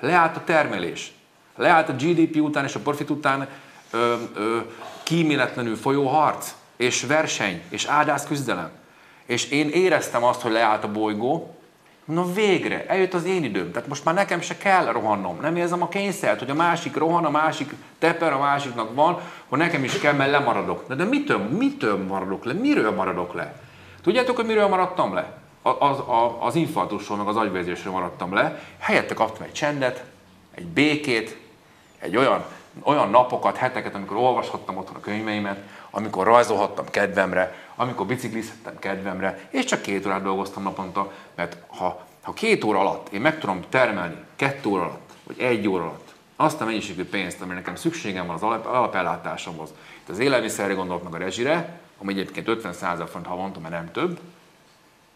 [0.00, 1.12] leállt a termelés,
[1.56, 3.48] leállt a GDP után és a profit után
[3.90, 4.58] ö, ö,
[5.02, 8.70] kíméletlenül folyó harc, és verseny, és áldász küzdelem.
[9.26, 11.56] És én éreztem azt, hogy leállt a bolygó,
[12.04, 15.38] Na végre, eljött az én időm, tehát most már nekem se kell rohannom.
[15.40, 19.58] Nem érzem a kényszert, hogy a másik rohan, a másik teper, a másiknak van, hogy
[19.58, 20.84] nekem is kell, mert lemaradok.
[20.88, 22.52] De, de mitől, mitől maradok le?
[22.52, 23.60] Miről maradok le?
[24.02, 25.32] Tudjátok, hogy miről maradtam le?
[25.62, 25.98] Az, az,
[26.38, 28.60] az infarktusról, meg az agyvérzésről maradtam le.
[28.78, 30.04] Helyette kaptam egy csendet,
[30.54, 31.36] egy békét,
[31.98, 32.44] egy olyan,
[32.82, 35.58] olyan napokat, heteket, amikor olvashattam otthon a könyveimet,
[35.90, 42.32] amikor rajzolhattam kedvemre, amikor biciklizhettem kedvemre, és csak két órát dolgoztam naponta, mert ha, ha
[42.32, 46.60] két óra alatt én meg tudom termelni, kettő óra alatt, vagy egy óra alatt, azt
[46.60, 49.74] a mennyiségű pénzt, amire nekem szükségem van az alap, alapellátásomhoz.
[50.02, 54.20] Itt az élelmiszerre gondolok meg a rezsire, ami egyébként 50 font havonta, mert nem több,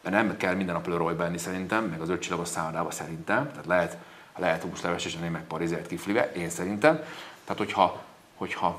[0.03, 3.97] mert nem kell minden nap lőroly benni szerintem, meg az ötcsillagos szállodába szerintem, tehát lehet,
[4.37, 6.95] lehet húsleves és meg parizert kiflive, én szerintem.
[7.45, 8.03] Tehát hogyha,
[8.37, 8.79] hogyha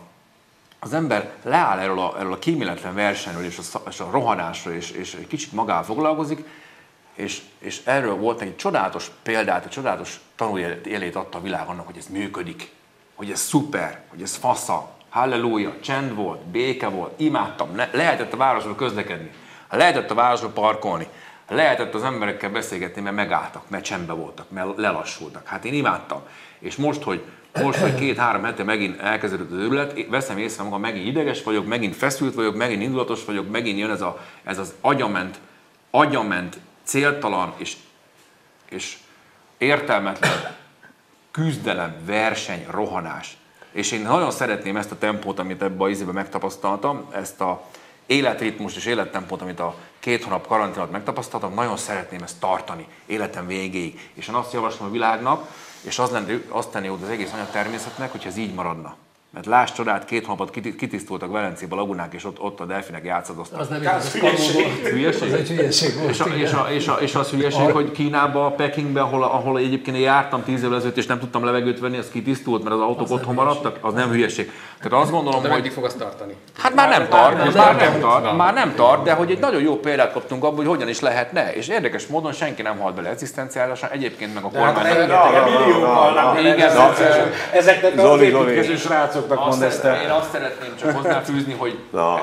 [0.79, 4.91] az ember leáll erről a, erről a kíméletlen versenyről és a, és a rohanásról, és,
[4.91, 6.43] és egy kicsit magával foglalkozik,
[7.13, 11.97] és, és erről volt egy csodálatos példát, egy csodálatos tanulélét adta a világ annak, hogy
[11.97, 12.71] ez működik,
[13.15, 18.37] hogy ez szuper, hogy ez fasza, halleluja, csend volt, béke volt, imádtam, le, lehetett a
[18.37, 19.31] városról közlekedni,
[19.69, 21.07] lehetett a városról parkolni,
[21.47, 25.47] lehetett az emberekkel beszélgetni, mert megálltak, mert csendben voltak, mert lelassultak.
[25.47, 26.21] Hát én imádtam.
[26.59, 27.25] És most, hogy
[27.63, 31.95] most, hogy két-három hete megint elkezdődött az őrület, veszem észre magam, megint ideges vagyok, megint
[31.95, 35.39] feszült vagyok, megint indulatos vagyok, megint jön ez, a, ez az agyament,
[35.91, 37.75] agyament, céltalan és,
[38.69, 38.97] és
[39.57, 40.55] értelmetlen
[41.31, 43.37] küzdelem, verseny, rohanás.
[43.71, 47.65] És én nagyon szeretném ezt a tempót, amit ebbe a izébe megtapasztaltam, ezt a
[48.05, 53.47] életritmust és élettempót, amit a két hónap karantén alatt megtapasztaltam, nagyon szeretném ezt tartani életem
[53.47, 54.09] végéig.
[54.13, 55.47] És én azt javaslom a világnak,
[55.81, 58.95] és az, lenne, azt tenni az egész anyag természetnek, hogyha ez így maradna.
[59.33, 63.59] Mert láss csodát, két hónapot kitisztultak Velencébe a lagunák, és ott, ott a delfinek játszadoztak.
[63.59, 64.65] Az nem igaz, hülyeség.
[64.91, 65.33] hülyeség.
[65.33, 66.09] Az egy hülyeség volt.
[66.09, 69.97] És, a, és, a, és, a, és az hülyeség, hogy Kínában, Pekingben, ahol, ahol egyébként
[69.97, 73.01] én jártam tíz évvel ezelőtt, és nem tudtam levegőt venni, az kitisztult, mert az autók
[73.01, 74.51] az otthon maradtak, az nem hülyeség.
[74.81, 75.69] Tehát azt gondolom, de hogy...
[75.69, 76.35] fog azt tartani?
[76.57, 79.61] Hát már nem tart, már, már nem tart, már nem tart, de hogy egy nagyon
[79.61, 81.53] jó példát kaptunk abból, hogy hogyan is lehetne.
[81.53, 84.85] És érdekes módon senki nem halt bele egzisztenciálisan, egyébként meg a kormány.
[87.53, 88.75] Ezeknek az építkező
[89.19, 91.79] srácoknak mond ezt Én azt szeretném csak hozzáfűzni, hogy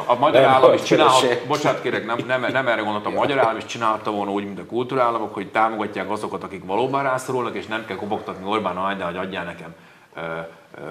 [0.06, 3.56] a magyar állam is csinálhat, bocsánat kérek, nem, nem, nem erre gondoltam, a magyar állam
[3.56, 7.84] is csinálta volna úgy, mint a kultúrállamok, hogy támogatják azokat, akik valóban rászorulnak, és nem
[7.86, 9.74] kell kopogtatni Orbán de hogy adjál nekem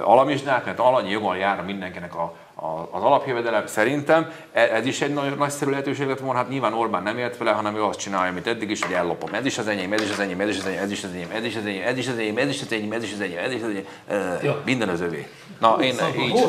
[0.03, 3.67] alamizsnát, mert alanyi jogon jár mindenkinek a, a, az alapjövedelem.
[3.67, 7.37] Szerintem e, ez is egy nagy, nagyszerű lehetőség lett volna, hát nyilván Orbán nem ért
[7.37, 9.33] vele, hanem ő azt csinálja, amit eddig is, hogy ellopom.
[9.33, 11.09] Ez is az enyém, ez is az enyém, ez is az enyém, ez is az
[11.13, 13.11] enyém, ez is az enyém, ez is az enyém, ez is az enyém, ez is
[13.13, 15.27] az enyém, ez is az enyém, minden az övé.
[15.59, 16.45] Na, én így.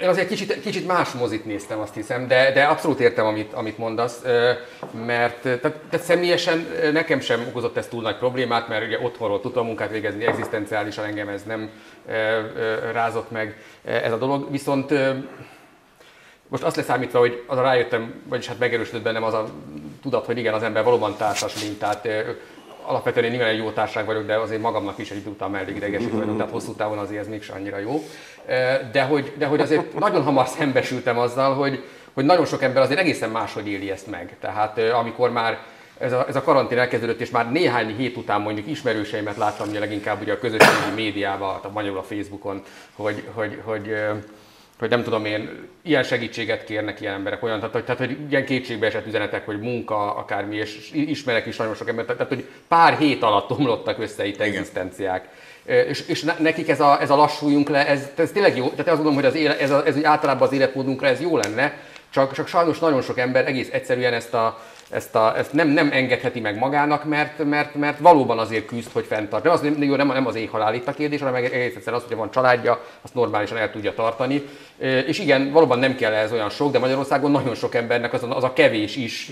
[0.00, 3.78] Én azért kicsit, kicsit más mozit néztem, azt hiszem, de, de abszolút értem, amit, amit
[3.78, 4.22] mondasz,
[5.06, 9.66] mert tehát, tehát személyesen nekem sem okozott ez túl nagy problémát, mert ugye otthonról tudtam
[9.66, 11.70] munkát végezni, egzisztenciálisan engem ez nem
[12.92, 14.92] rázott meg ez a dolog, viszont
[16.48, 19.48] most azt leszámítva, hogy az a rájöttem, vagyis hát megerősödött bennem az a
[20.02, 22.08] tudat, hogy igen, az ember valóban társas lény, tehát
[22.88, 25.76] alapvetően én nyilván egy jó társág vagyok, de azért magamnak is egy idő után elég
[25.76, 28.02] idegesít vagyok, tehát hosszú távon azért ez mégsem annyira jó.
[28.92, 33.00] De hogy, de hogy azért nagyon hamar szembesültem azzal, hogy, hogy nagyon sok ember azért
[33.00, 34.36] egészen máshogy éli ezt meg.
[34.40, 35.58] Tehát amikor már
[35.98, 39.78] ez a, ez a karantén elkezdődött, és már néhány hét után mondjuk ismerőseimet láttam, ugye
[39.78, 43.96] leginkább ugye a közösségi médiában, a magyarul a Facebookon, hogy, hogy, hogy, hogy
[44.78, 48.86] nem tudom én, ilyen segítséget kérnek ilyen emberek, olyan, tehát, hogy, tehát, hogy ilyen kétségbe
[48.86, 53.22] esett üzenetek, hogy munka, akármi, és ismerek is nagyon sok embert, tehát, hogy pár hét
[53.22, 55.28] alatt omlottak össze itt egzisztenciák.
[55.64, 59.02] És, és nekik ez a, ez a lassuljunk le, ez, ez tényleg jó, tehát azt
[59.02, 62.46] gondolom, hogy az éle, ez, a, ez általában az életmódunkra ez jó lenne, csak, csak
[62.46, 64.58] sajnos nagyon sok ember egész egyszerűen ezt a,
[64.90, 69.04] ezt, a, ezt nem, nem engedheti meg magának, mert, mert, mert valóban azért küzd, hogy
[69.04, 69.44] fenntart.
[69.44, 72.16] Nem az, jó, nem, nem az éjhalál itt a kérdés, hanem egész egyszerűen az, hogy
[72.16, 74.42] van családja, azt normálisan el tudja tartani.
[75.06, 78.36] És igen, valóban nem kell ez olyan sok, de Magyarországon nagyon sok embernek az a,
[78.36, 79.30] az a kevés is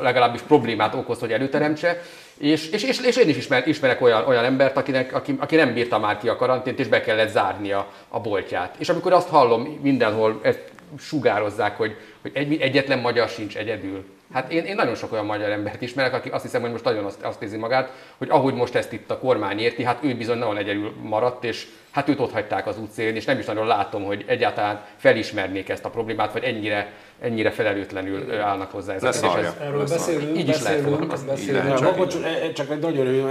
[0.00, 2.02] legalábbis problémát okoz, hogy előteremtse.
[2.38, 5.72] És, és, és, és én is ismer, ismerek olyan, olyan embert, akinek, aki, aki nem
[5.74, 8.74] bírta már ki a karantént, és be kellett zárnia a boltját.
[8.78, 10.60] És amikor azt hallom mindenhol, ezt
[10.98, 14.04] sugározzák, hogy, hogy egy, egyetlen magyar sincs egyedül.
[14.32, 17.04] Hát én, én nagyon sok olyan magyar embert ismerek, aki azt hiszem, hogy most nagyon
[17.04, 20.38] azt, azt érzi magát, hogy ahogy most ezt itt a kormány érti, hát ő bizony
[20.38, 24.04] nagyon egyedül maradt, és hát őt ott hagyták az útszélén, és nem is nagyon látom,
[24.04, 29.32] hogy egyáltalán felismernék ezt a problémát, vagy ennyire, ennyire felelőtlenül állnak hozzá ez Lesz a
[29.32, 29.50] kérdés.
[29.60, 31.74] Erről beszélünk, Így is lehet beszélünk.
[31.78, 32.14] Csak, bocs,
[32.54, 33.28] csak egy nagyon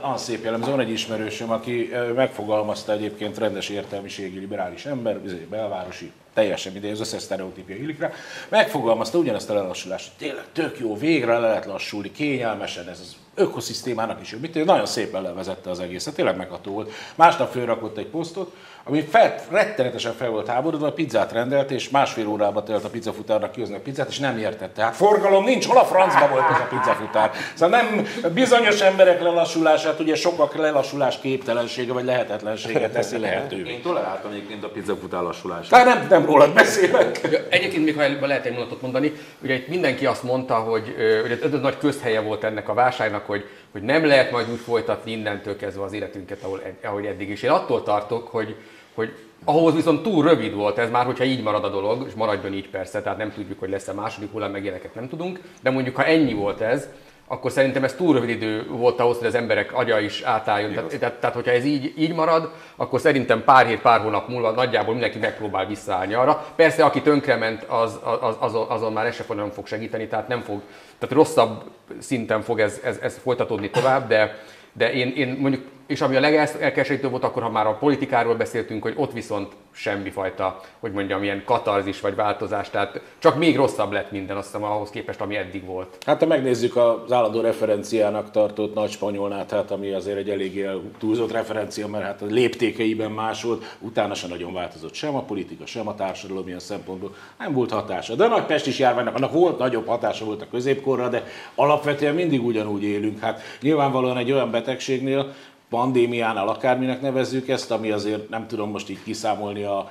[0.00, 5.20] az szép jellemző, van egy ismerősöm, aki megfogalmazta egyébként rendes értelmiségi liberális ember,
[5.50, 8.10] belvárosi, teljesen mindegy, az összes sztereotípia illik rá,
[8.48, 13.16] megfogalmazta ugyanezt a lelassulást, hogy tényleg tök jó, végre le lehet lassulni, kényelmesen, ez az
[13.34, 14.38] ökoszisztémának is jó.
[14.38, 16.90] Mit, nagyon szépen levezette az egészet, tényleg megható volt.
[17.14, 22.28] Másnap fölrakott egy posztot, ami fel, rettenetesen fel volt háborodva, a pizzát rendelt, és másfél
[22.28, 24.82] órába telt a pizzafutárnak kihozni a pizzát, és nem értette.
[24.82, 27.30] Hát forgalom nincs, hol a francba volt ez a pizzafutár?
[27.54, 33.70] Szóval nem bizonyos emberek lelassulását, ugye sokak lelassulás képtelensége vagy lehetetlensége teszi lehetővé.
[33.70, 35.70] Én toleráltam egyébként a pizzafutár lassulását.
[35.70, 37.20] Tehát nem, nem rólad beszélek.
[37.48, 40.94] Egyébként még ha lehet egy mondatot mondani, ugye itt mindenki azt mondta, hogy
[41.24, 45.12] ugye ez nagy közhelye volt ennek a válságnak, hogy, hogy nem lehet majd úgy folytatni
[45.12, 47.42] innentől kezdve az életünket, ahol, ahogy eddig is.
[47.42, 48.56] Én attól tartok, hogy,
[48.94, 49.12] hogy
[49.44, 52.68] ahhoz viszont túl rövid volt ez már, hogyha így marad a dolog, és maradjon így
[52.68, 56.04] persze, tehát nem tudjuk, hogy lesz-e második hullám, meg ilyeneket nem tudunk, de mondjuk ha
[56.04, 56.88] ennyi volt ez,
[57.26, 60.72] akkor szerintem ez túl rövid idő volt ahhoz, hogy az emberek agya is átálljon.
[60.72, 64.50] Tehát, tehát, tehát, hogyha ez így, így marad, akkor szerintem pár hét, pár hónap múlva
[64.50, 66.46] nagyjából mindenki megpróbál visszaállni arra.
[66.56, 70.60] Persze, aki tönkrement, az, az, azon, azon már ez nem fog segíteni, tehát nem fog,
[70.98, 71.62] tehát rosszabb
[71.98, 74.38] szinten fog ez, ez, ez folytatódni tovább, de,
[74.72, 78.82] de én, én mondjuk és ami a legelkeserítőbb volt, akkor ha már a politikáról beszéltünk,
[78.82, 84.10] hogy ott viszont semmifajta, hogy mondjam, ilyen katarzis vagy változás, tehát csak még rosszabb lett
[84.10, 85.98] minden, azt hiszem, ahhoz képest, ami eddig volt.
[86.06, 90.68] Hát ha megnézzük az állandó referenciának tartott nagy spanyolnát, hát ami azért egy eléggé
[90.98, 95.66] túlzott referencia, mert hát a léptékeiben más volt, utána sem nagyon változott sem a politika,
[95.66, 98.14] sem a társadalom ilyen szempontból, nem volt hatása.
[98.14, 102.44] De a nagy pestis járványnak annak volt nagyobb hatása volt a középkorra, de alapvetően mindig
[102.44, 103.18] ugyanúgy élünk.
[103.18, 105.32] Hát nyilvánvalóan egy olyan betegségnél,
[105.68, 109.90] pandémiánál, akárminek nevezzük ezt, ami azért nem tudom most így kiszámolni, a,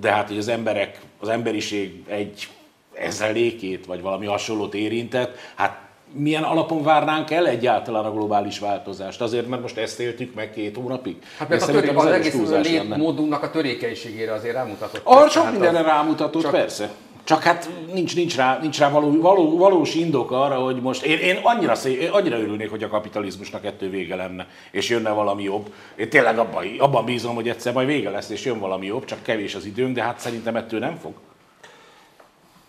[0.00, 2.48] de hát hogy az emberek, az emberiség egy
[2.92, 9.20] ezelékét, vagy valami hasonlót érintett, hát milyen alapon várnánk el egyáltalán a globális változást?
[9.20, 11.16] Azért, mert most ezt éltük meg két hónapig?
[11.38, 15.00] Hát mert a töré, az, az egész létmódunknak a törékenységére azért rámutatott.
[15.04, 16.90] Arra sok mindenre rámutatott, persze.
[17.28, 21.18] Csak hát nincs, nincs rá, nincs rá való, való, valós indok arra, hogy most én,
[21.18, 25.42] én annyira, szé, én annyira örülnék, hogy a kapitalizmusnak ettől vége lenne, és jönne valami
[25.42, 25.72] jobb.
[25.96, 29.22] Én tényleg abban, abban bízom, hogy egyszer majd vége lesz, és jön valami jobb, csak
[29.22, 31.12] kevés az időnk, de hát szerintem ettől nem fog.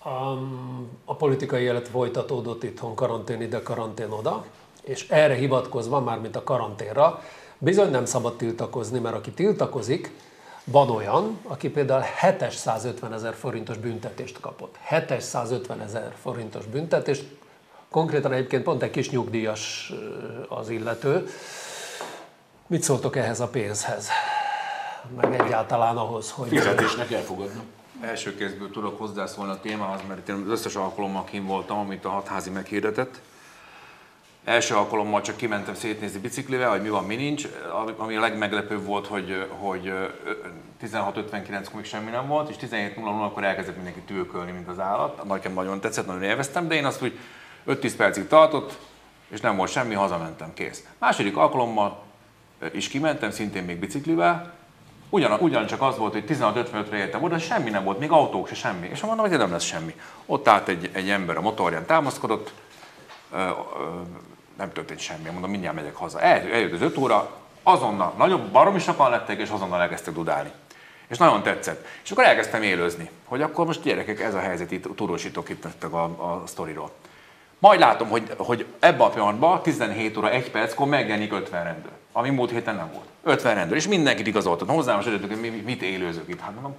[0.04, 0.38] A,
[1.06, 4.46] a politikai élet folytatódott itthon, karantén ide, karantén oda,
[4.84, 7.24] és erre hivatkozva, mármint a karanténra,
[7.58, 10.12] bizony nem szabad tiltakozni, mert aki tiltakozik,
[10.64, 14.76] van olyan, aki például 750 ezer forintos büntetést kapott.
[14.88, 17.24] 750 ezer forintos büntetést,
[17.90, 19.94] konkrétan egyébként pont egy kis nyugdíjas
[20.50, 21.28] az illető.
[22.68, 24.08] Mit szóltok ehhez a pénzhez?
[25.16, 26.48] Meg egyáltalán ahhoz, hogy...
[26.48, 27.64] Fizetésnek elfogadnom.
[28.02, 32.10] Első kézből tudok hozzászólni a témához, mert én az összes alkalommal kim voltam, amit a
[32.10, 33.22] hatházi meghirdetett
[34.50, 37.48] Első alkalommal csak kimentem szétnézni biciklivel, hogy mi van, mi nincs.
[37.98, 39.94] Ami a legmeglepőbb volt, hogy, hogy
[40.84, 45.24] 16.59-kor még semmi nem volt, és 17.00-kor elkezdett mindenki tűkölni, mint az állat.
[45.24, 47.20] Nekem nagyon tetszett, nagyon élveztem, de én azt úgy
[47.68, 48.78] 5-10 percig tartott,
[49.28, 50.84] és nem volt semmi, hazamentem, kész.
[50.98, 52.04] Második alkalommal
[52.74, 54.58] is kimentem, szintén még biciklivel,
[55.10, 58.88] Ugyan, ugyancsak az volt, hogy 16.55-re értem oda, semmi nem volt, még autók se semmi.
[58.92, 59.96] És mondom, hogy nem lesz semmi.
[60.26, 62.54] Ott állt egy, egy ember a motorján, támaszkodott,
[64.60, 66.22] nem történt semmi, mondom, mindjárt megyek haza.
[66.22, 67.32] El, eljött az 5 óra,
[67.64, 70.52] azonnal, nagyobb baromi sokan lettek, és azonnal elkezdtek dudálni.
[71.08, 71.86] És nagyon tetszett.
[72.04, 76.04] És akkor elkezdtem élőzni, hogy akkor most gyerekek, ez a helyzet, itt tudósítok itt a,
[76.04, 76.92] a, sztoriról.
[77.60, 82.30] Majd látom, hogy, hogy ebben a pillanatban 17 óra 1 perckor megjelenik 50 rendőr, ami
[82.30, 83.06] múlt héten nem volt.
[83.24, 84.70] 50 rendőr, és mindenkit igazoltat.
[84.70, 86.40] Hozzám most hogy mit élőzök itt.
[86.40, 86.76] Hát mondom,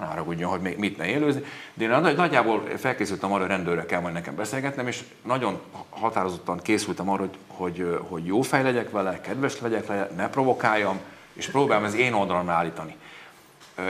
[0.00, 1.44] ne haragudjon, hogy mit ne élőzni.
[1.74, 7.08] De én nagyjából felkészültem arra, hogy rendőrre kell majd nekem beszélgetnem, és nagyon határozottan készültem
[7.08, 11.00] arra, hogy, hogy, hogy jó fej legyek vele, kedves legyek vele, ne provokáljam,
[11.32, 12.96] és próbálom az én oldalamra állítani.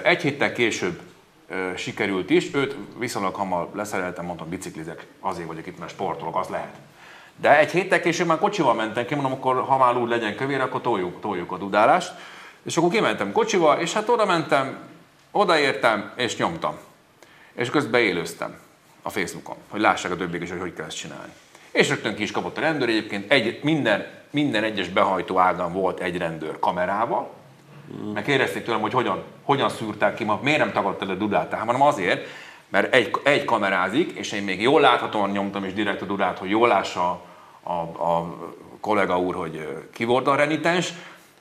[0.02, 1.00] Egy héttel később
[1.76, 6.74] sikerült is, őt viszonylag hamar leszereltem, mondtam, biciklizek, azért vagyok itt, mert sportolok, az lehet.
[7.36, 10.61] De egy héttel később már kocsival mentem ki, mondom, akkor ha már úgy legyen kövér,
[10.61, 12.12] akkor toljuk, toljuk a dudálást.
[12.62, 14.78] És akkor kimentem kocsival, és hát oda mentem,
[15.31, 16.78] odaértem, és nyomtam.
[17.53, 18.59] És közben élőztem
[19.03, 21.33] a Facebookon, hogy lássák a többiek is, hogy hogy kell ezt csinálni.
[21.70, 26.01] És rögtön ki is kapott a rendőr, egyébként egy, minden, minden egyes behajtó ágán volt
[26.01, 27.31] egy rendőr kamerával,
[28.14, 32.26] meg kérdezték tőlem, hogy hogyan, hogyan szűrták ki, miért nem tagadtad a dudát, hanem azért,
[32.68, 36.51] mert egy, egy kamerázik, és én még jól láthatóan nyomtam is direkt a dudát, hogy
[36.51, 37.22] jól lássa
[37.62, 38.37] a, a, a
[38.81, 40.93] kollega úr, hogy ki volt a renitens,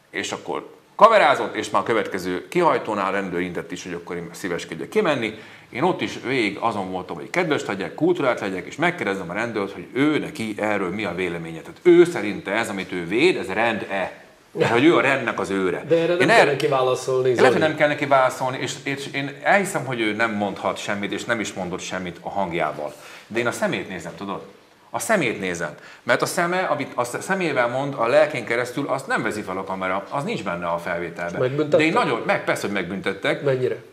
[0.10, 4.90] és akkor kamerázott, és már a következő kihajtónál rendőr intett is, hogy akkor én szíveskedjek
[4.90, 5.34] kimenni.
[5.70, 9.72] Én ott is végig azon voltam, hogy kedves legyek, kultúrát legyek, és megkérdezem a rendőrt,
[9.72, 11.62] hogy ő neki erről mi a véleménye.
[11.62, 14.24] Tehát ő szerinte ez, amit ő véd, ez rend-e?
[14.52, 15.84] Mert hogy ő a rendnek az őre.
[15.88, 17.36] De erre nem én kell neki válaszolni.
[17.36, 21.12] Lehet, hogy nem kell neki válaszolni, és, és én elhiszem, hogy ő nem mondhat semmit,
[21.12, 22.94] és nem is mondott semmit a hangjával.
[23.28, 24.42] De én a szemét nézem, tudod?
[24.90, 25.76] A szemét nézem.
[26.04, 29.64] Mert a szeme, amit a szemével mond a lelkén keresztül, azt nem veszi fel a
[29.64, 31.70] kamera, az nincs benne a felvételben.
[31.70, 33.44] De én nagyon, meg persze, hogy megbüntettek.
[33.44, 33.84] Mennyire?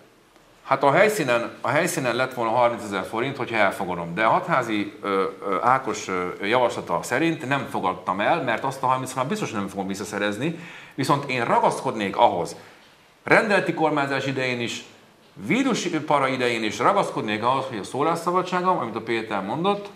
[0.66, 4.14] Hát a helyszínen, a helyszínen lett volna 30 ezer forint, hogyha elfogadom.
[4.14, 8.86] De a hatházi ö, ö, Ákos ö, javaslata szerint nem fogadtam el, mert azt a
[8.86, 10.58] 30 már biztos nem fogom visszaszerezni.
[10.94, 12.56] Viszont én ragaszkodnék ahhoz,
[13.24, 14.84] rendeleti kormányzás idején is,
[16.06, 19.90] para idején is ragaszkodnék ahhoz, hogy a szólásszabadságom, amit a Péter mondott,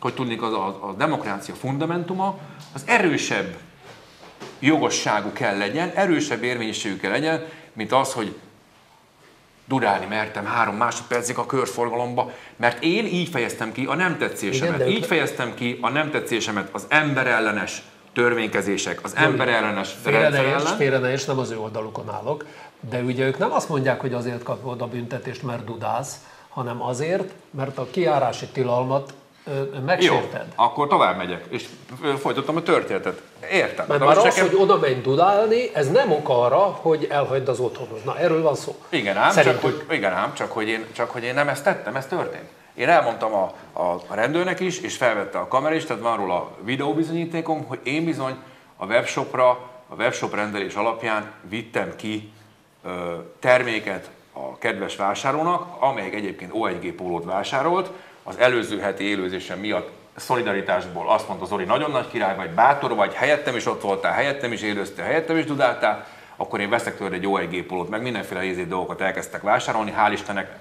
[0.00, 2.38] hogy tudnék az a, a demokrácia fundamentuma,
[2.74, 3.56] az erősebb
[4.58, 8.36] jogosságú kell legyen, erősebb érvényességű kell legyen, mint az, hogy
[9.68, 14.80] durálni mertem három másodpercig a körforgalomba, mert én így fejeztem ki a nem tetszésemet.
[14.80, 17.82] Igen, így fejeztem ki a nem tetszésemet az emberellenes
[18.12, 20.76] törvénykezések, az emberellenes rendszer ellen.
[20.76, 22.44] Félre nem az ő oldalukon állok,
[22.90, 26.16] de ugye ők nem azt mondják, hogy azért kapod a büntetést, mert dudálsz,
[26.48, 29.14] hanem azért, mert a kiárási tilalmat
[29.86, 30.46] megsérted.
[30.46, 31.68] Jó, akkor tovább megyek, és
[32.18, 33.22] folytatom a történetet.
[33.52, 33.86] Értem.
[33.88, 34.46] Mert már az, nekem...
[34.46, 38.04] hogy oda menj dudálni, ez nem ok arra, hogy elhagyd az otthonod.
[38.04, 38.76] Na, erről van szó.
[38.88, 41.96] Igen ám, csak hogy, igen ám csak, hogy én, csak hogy én nem ezt tettem,
[41.96, 42.48] ez történt.
[42.74, 46.34] Én elmondtam a, a, a rendőrnek is, és felvette a kamera is, tehát van róla
[46.34, 48.36] a videóbizonyítékom, hogy én bizony
[48.76, 49.48] a webshopra,
[49.88, 52.32] a webshop rendelés alapján vittem ki
[52.84, 52.90] ö,
[53.40, 57.90] terméket a kedves vásárlónak, amelyik egyébként O1G pólót vásárolt,
[58.28, 63.14] az előző heti élőzésem miatt szolidaritásból azt mondta Zoli, nagyon nagy király vagy, bátor vagy,
[63.14, 66.06] helyettem is ott voltál, helyettem is élőztél, helyettem is dudáltál,
[66.36, 69.94] akkor én veszek tőle egy OEG pólót, meg mindenféle ízét dolgokat elkezdtek vásárolni.
[69.98, 70.58] Hál' Istennek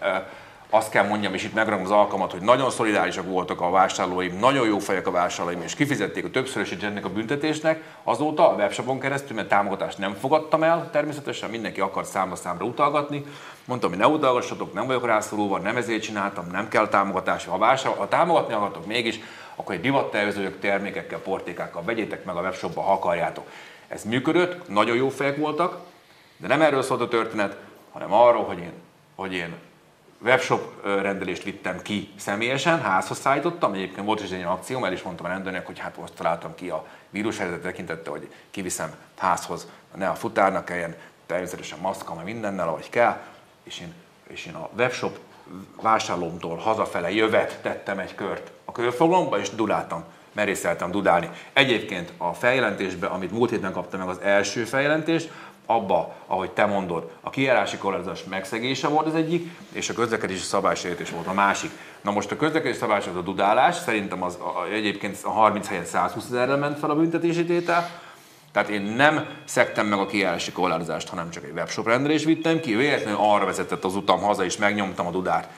[0.70, 4.68] azt kell mondjam, és itt megragadom az alkalmat, hogy nagyon szolidárisak voltak a vásárlóim, nagyon
[4.68, 7.84] jó fejek a vásárlóim, és kifizették a többszörösét ennek a büntetésnek.
[8.04, 13.26] Azóta a webshopon keresztül, mert támogatást nem fogadtam el, természetesen mindenki akar számba számra utalgatni.
[13.66, 17.46] Mondtam, hogy ne utalgassatok, nem vagyok rászorulva, nem ezért csináltam, nem kell támogatás.
[17.46, 19.20] Ha, vásár, ha támogatni akartok mégis,
[19.56, 23.50] akkor egy divattervezők termékekkel, portékákkal vegyétek meg a webshopba, ha akarjátok.
[23.88, 25.80] Ez működött, nagyon jó fejek voltak,
[26.38, 27.58] de nem erről szólt a történet,
[27.92, 28.74] hanem arról, hogy én,
[29.16, 29.56] hogy én
[30.22, 35.26] webshop rendelést vittem ki személyesen, házhoz szállítottam, egyébként volt is egy akcióm, el is mondtam
[35.26, 40.16] a rendőrnek, hogy hát most találtam ki a vírushelyzet tekintette, hogy kiviszem házhoz, ne a
[40.16, 40.96] futárnak kelljen,
[41.26, 43.18] természetesen maszka, meg mindennel, ahogy kell,
[43.66, 43.94] és én,
[44.28, 45.18] és én a webshop
[45.82, 51.30] vásárlómtól hazafele jövet tettem egy kört a körfoglomba, és dudáltam, merészeltem dudálni.
[51.54, 55.32] Egyébként a feljelentésben, amit múlt héten kaptam meg az első feljelentést,
[55.66, 61.10] abba, ahogy te mondod, a kijárási korlátozás megszegése volt az egyik, és a közlekedési szabálysértés
[61.10, 61.72] volt a másik.
[62.02, 66.26] Na most a közlekedési szabálysértés a dudálás, szerintem az a, egyébként a 30 helyett 120
[66.26, 68.02] ezerre ment fel a büntetési tétel,
[68.56, 72.76] tehát én nem szektem meg a kijárási korlátozást, hanem csak egy webshop rendelés vittem ki,
[72.76, 75.50] véletlenül arra vezetett az utam haza, és megnyomtam a dudát.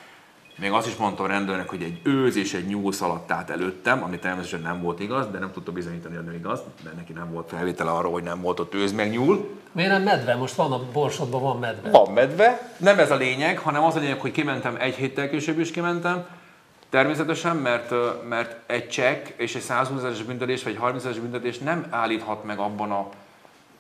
[0.56, 4.04] Még azt is mondtam a rendőrnek, hogy egy őz és egy nyúl szaladt át előttem,
[4.04, 7.32] ami természetesen nem volt igaz, de nem tudta bizonyítani, hogy nem igaz, de neki nem
[7.32, 9.50] volt felvétele arra, hogy nem volt ott őz meg nyúl.
[9.72, 10.36] Miért nem medve?
[10.36, 11.90] Most van a borsodban van medve.
[11.90, 15.60] Van medve, nem ez a lényeg, hanem az a lényeg, hogy kimentem egy héttel később
[15.60, 16.26] is kimentem,
[16.90, 17.94] Természetesen, mert,
[18.28, 22.44] mert egy csekk és egy 120 ezeres büntetés, vagy egy 30 ezeres büntetés nem állíthat
[22.44, 23.10] meg abban a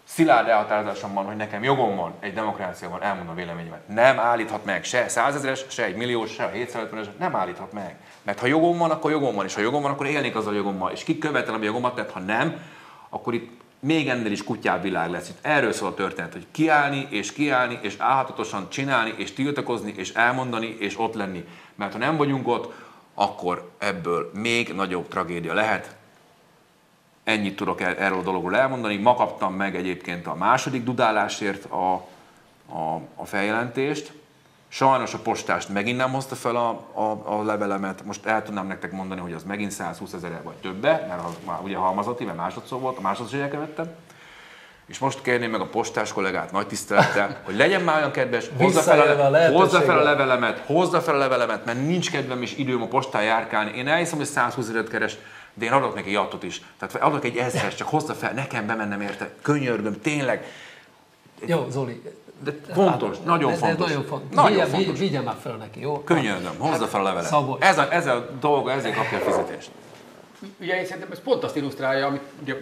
[0.03, 3.87] szilárd elhatározásom van, hogy nekem jogom van egy demokráciában elmondom véleményemet.
[3.87, 7.95] Nem állíthat meg se százezeres, se egy milliós, se a 750-es, nem állíthat meg.
[8.23, 10.55] Mert ha jogom van, akkor jogom van, és ha jogom van, akkor élnék azzal a
[10.55, 10.91] jogommal.
[10.91, 12.61] És kikövetelem a jogomat, mert ha nem,
[13.09, 13.49] akkor itt
[13.79, 15.29] még ennél is kutyább világ lesz.
[15.29, 20.13] Itt erről szól a történet, hogy kiállni, és kiállni, és álhatatosan csinálni, és tiltakozni, és
[20.13, 21.47] elmondani, és ott lenni.
[21.75, 22.73] Mert ha nem vagyunk ott,
[23.19, 25.95] akkor ebből még nagyobb tragédia lehet.
[27.23, 28.97] Ennyit tudok erről a dologról elmondani.
[28.97, 31.93] Ma kaptam meg egyébként a második dudálásért a,
[32.69, 34.11] a, a feljelentést.
[34.67, 38.05] Sajnos a postást megint nem hozta fel a, a, a levelemet.
[38.05, 41.75] Most el tudnám nektek mondani, hogy az megint 120 ezer vagy többe, mert már ugye
[41.75, 43.95] halmazati, mert másodszor volt, a másodszor vettem.
[44.87, 48.81] És most kérném meg a postás kollégát nagy tisztelettel, hogy legyen már olyan kedves, hozza
[48.81, 52.57] fel, a, le, hozza fel a levelemet, hozza fel a levelemet, mert nincs kedvem és
[52.57, 53.77] időm a postán járkálni.
[53.77, 55.17] Én elhiszem, hogy 120 ezeret keres,
[55.53, 56.61] de én adok neki jattot is.
[56.79, 59.29] Tehát adok egy ezres, csak hozza fel, nekem bemennem érte.
[59.41, 60.45] Könyörgöm, tényleg.
[61.45, 62.01] Jó, Zoli,
[62.43, 63.85] de fontos, hát, nagyon ez, fontos.
[63.85, 64.35] Ez nagyon fontos.
[64.35, 64.99] Nagyon vigye, fontos.
[64.99, 66.03] Vigye már fel neki, jó?
[66.03, 67.33] Könyörgöm, hozza fel a levelet.
[67.59, 69.69] Ez a, ez a dolga, ezért kapja a fizetést.
[70.59, 72.55] Ugye én szerintem ez pont azt illusztrálja, amit ugye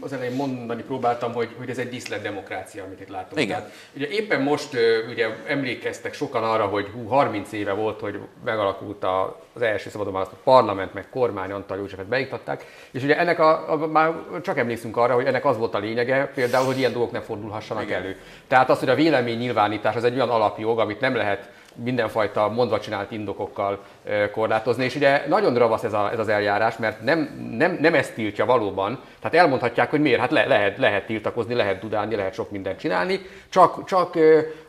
[0.00, 3.40] az elején mondani próbáltam, hogy, hogy ez egy diszlet demokrácia, amit itt látunk.
[3.40, 3.58] Igen.
[3.58, 4.76] Tehát, ugye éppen most
[5.10, 10.12] ugye emlékeztek sokan arra, hogy hú, 30 éve volt, hogy megalakult a, az első szabadon
[10.12, 14.96] választott parlament, meg kormány Antal Józsefet beiktatták, és ugye ennek a, a, már csak emlékszünk
[14.96, 18.02] arra, hogy ennek az volt a lényege, például, hogy ilyen dolgok ne fordulhassanak Igen.
[18.02, 18.16] elő.
[18.48, 22.80] Tehát az, hogy a vélemény nyilvánítás az egy olyan alapjog, amit nem lehet mindenfajta mondva
[22.80, 23.78] csinált indokokkal
[24.32, 24.84] korlátozni.
[24.84, 28.44] És ugye nagyon ravasz ez, a, ez az eljárás, mert nem, nem, nem ezt tiltja
[28.44, 29.00] valóban.
[29.20, 33.20] Tehát elmondhatják, hogy miért, hát le, lehet, lehet tiltakozni, lehet dudálni, lehet sok mindent csinálni,
[33.48, 34.14] csak, csak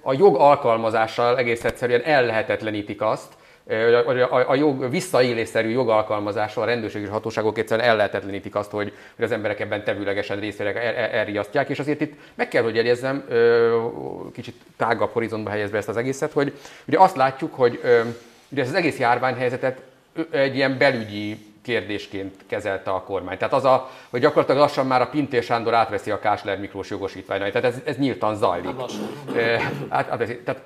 [0.01, 3.34] a jog alkalmazással egész egyszerűen ellehetetlenítik azt,
[3.68, 9.26] a, a, a jog visszaélésszerű jogalkalmazással a rendőrség és hatóságok egyszerűen ellehetetlenítik azt, hogy, hogy
[9.26, 13.24] az emberek ebben tevőlegesen részére el, el, elriasztják, és azért itt meg kell, hogy jegyezzem,
[14.34, 16.53] kicsit tágabb horizontba helyezve ezt az egészet, hogy
[16.86, 17.80] ugye azt látjuk, hogy
[18.49, 19.82] ugye ez az egész járványhelyzetet
[20.30, 23.38] egy ilyen belügyi kérdésként kezelte a kormány.
[23.38, 27.53] Tehát az, a, hogy gyakorlatilag lassan már a Pintér Sándor átveszi a Kásler Miklós jogosítványait.
[27.53, 28.76] Tehát ez, ez nyíltan zajlik.
[29.89, 30.61] Hát, hát, tehát,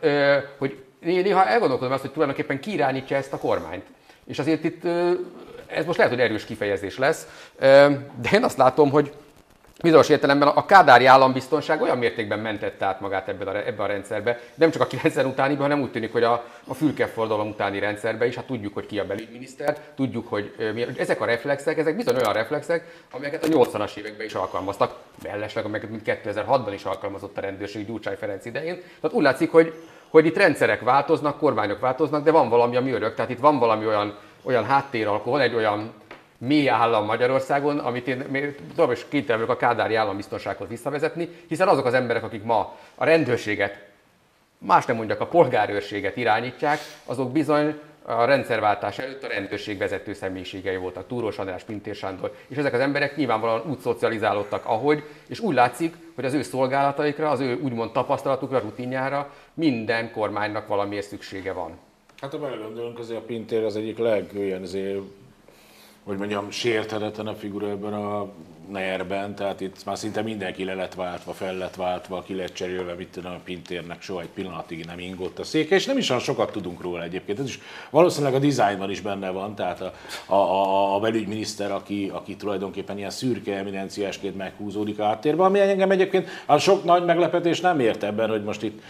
[0.58, 3.86] hogy néha elgondolkodom azt, hogy tulajdonképpen ki irányítja ezt a kormányt.
[4.26, 4.86] És azért itt,
[5.68, 7.28] ez most lehet, hogy erős kifejezés lesz,
[8.22, 9.12] de én azt látom, hogy
[9.82, 14.40] bizonyos értelemben a kádári állambiztonság olyan mértékben mentette át magát ebben a, ebben a rendszerbe,
[14.56, 18.36] nem csak a 90 utániban, hanem úgy tűnik, hogy a, a fülkefordalom utáni rendszerbe is,
[18.36, 22.34] hát tudjuk, hogy ki a belügyminiszter, tudjuk, hogy mi, ezek a reflexek, ezek bizony olyan
[22.34, 27.86] reflexek, amelyeket a 80-as években is alkalmaztak, mellesleg, amelyeket mint 2006-ban is alkalmazott a rendőrség
[27.86, 28.76] Gyurcsány Ferenc idején.
[29.02, 29.74] Tehát úgy látszik, hogy
[30.10, 33.16] hogy itt rendszerek változnak, kormányok változnak, de van valami, ami örök.
[33.16, 35.94] Tehát itt van valami olyan, olyan háttéralkó, van egy olyan
[36.38, 41.94] mély állam Magyarországon, amit én tovább is kénytelen a kádári állambiztonsághoz visszavezetni, hiszen azok az
[41.94, 43.86] emberek, akik ma a rendőrséget,
[44.58, 47.80] más nem mondjak, a polgárőrséget irányítják, azok bizony
[48.10, 52.80] a rendszerváltás előtt a rendőrség vezető személyiségei voltak, Túrós András, Pintér Sándor, és ezek az
[52.80, 57.92] emberek nyilvánvalóan úgy szocializálódtak, ahogy, és úgy látszik, hogy az ő szolgálataikra, az ő úgymond
[57.92, 61.78] tapasztalatukra, rutinjára minden kormánynak valamiért szüksége van.
[62.22, 65.00] Hát ha belegondolunk, azért a Pintér az egyik legolyan, azért,
[66.04, 68.30] hogy mondjam, sérthetetlen a figura ebben a
[68.72, 69.06] ner
[69.36, 73.08] tehát itt már szinte mindenki le lett váltva, fel lett váltva, ki lett cserélve, mit
[73.08, 76.52] tudom, a Pintérnek soha egy pillanatig nem ingott a széke, és nem is olyan sokat
[76.52, 77.40] tudunk róla egyébként.
[77.40, 77.60] Ez is
[77.90, 79.94] valószínűleg a dizájnban is benne van, tehát a,
[80.26, 85.92] a, a, a belügyminiszter, aki, aki tulajdonképpen ilyen szürke eminenciásként meghúzódik a háttérbe, ami engem
[85.92, 88.82] egyébként a sok nagy meglepetés nem ért ebben, hogy most itt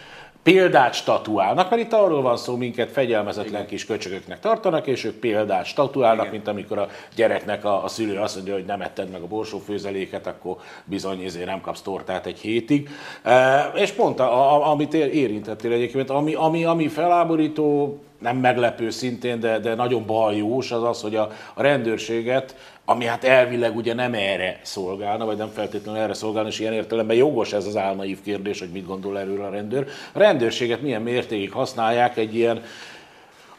[0.54, 3.66] példát statuálnak, mert itt arról van szó, minket fegyelmezetlen Igen.
[3.66, 6.36] kis köcsögöknek tartanak, és ők példát statuálnak, Igen.
[6.36, 10.28] mint amikor a gyereknek a, a szülő azt mondja, hogy nem etted meg a borsófőzeléket,
[10.28, 12.90] akkor bizony ezért nem kapsz tortát egy hétig.
[13.24, 19.40] E, és pont, a, a, amit érintettél egyébként, ami, ami, ami feláborító, nem meglepő szintén,
[19.40, 22.56] de, de nagyon bajós az az, hogy a, a rendőrséget
[22.90, 27.16] ami hát elvileg ugye nem erre szolgálna, vagy nem feltétlenül erre szolgálna, és ilyen értelemben
[27.16, 29.88] jogos ez az álnaív kérdés, hogy mit gondol erről a rendőr.
[30.12, 32.64] A rendőrséget milyen mértékig használják egy ilyen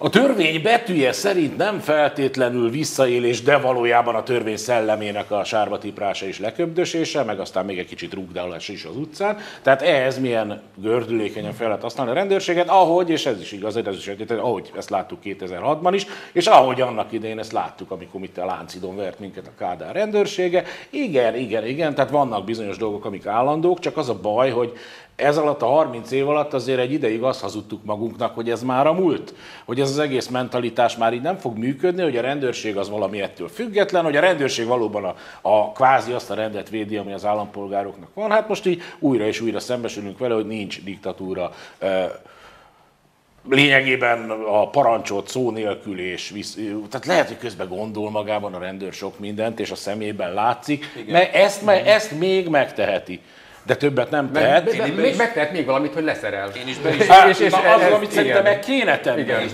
[0.01, 6.27] a törvény betűje szerint nem feltétlenül visszaélés, de valójában a törvény szellemének a sárba tiprása
[6.27, 9.39] és leköbdösése, meg aztán még egy kicsit rúgdálás is az utcán.
[9.63, 13.97] Tehát ehhez milyen gördülékenyen fel lehet használni a rendőrséget, ahogy, és ez is igaz, ez
[13.97, 18.39] is egy, ahogy ezt láttuk 2006-ban is, és ahogy annak idején ezt láttuk, amikor itt
[18.39, 20.65] a Láncidon vert minket a Kádár rendőrsége.
[20.91, 24.73] Igen, igen, igen, tehát vannak bizonyos dolgok, amik állandók, csak az a baj, hogy
[25.19, 28.87] ez alatt a 30 év alatt azért egy ideig azt hazudtuk magunknak, hogy ez már
[28.87, 32.77] a múlt, hogy ez az egész mentalitás már így nem fog működni, hogy a rendőrség
[32.77, 36.97] az valami ettől független, hogy a rendőrség valóban a, a kvázi azt a rendet védi,
[36.97, 38.31] ami az állampolgároknak van.
[38.31, 41.53] Hát most így újra és újra szembesülünk vele, hogy nincs diktatúra
[43.49, 46.59] lényegében a parancsot szó nélkül, és visz,
[46.91, 51.13] tehát lehet, hogy közben gondol magában a rendőr sok mindent, és a szemében látszik, Igen.
[51.13, 53.21] mert ezt, mert ezt még megteheti.
[53.69, 54.65] De többet nem tehet.
[54.65, 56.51] Meg, meg, még megtehet még valamit, hogy leszerel.
[56.57, 57.01] Én is be is.
[57.01, 59.21] És, és, és az, ez, amit szerintem meg kéne tenni.
[59.21, 59.41] Igen.
[59.41, 59.51] És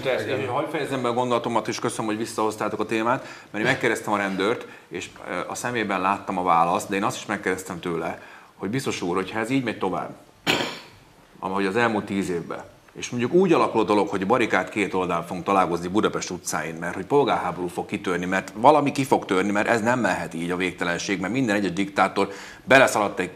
[0.49, 4.17] hagyj fejezem be a gondolatomat, és köszönöm, hogy visszahoztátok a témát, mert én megkérdeztem a
[4.17, 5.09] rendőrt, és
[5.47, 8.19] a szemében láttam a választ, de én azt is megkérdeztem tőle,
[8.57, 10.11] hogy biztos úr, hogyha ez így megy tovább,
[11.39, 12.63] ahogy az elmúlt tíz évben,
[12.93, 16.95] és mondjuk úgy alakul a dolog, hogy barikát két oldalon fogunk találkozni Budapest utcáin, mert
[16.95, 20.57] hogy polgárháború fog kitörni, mert valami ki fog törni, mert ez nem mehet így a
[20.57, 22.29] végtelenség, mert minden egyes diktátor
[22.65, 23.31] beleszaladt egy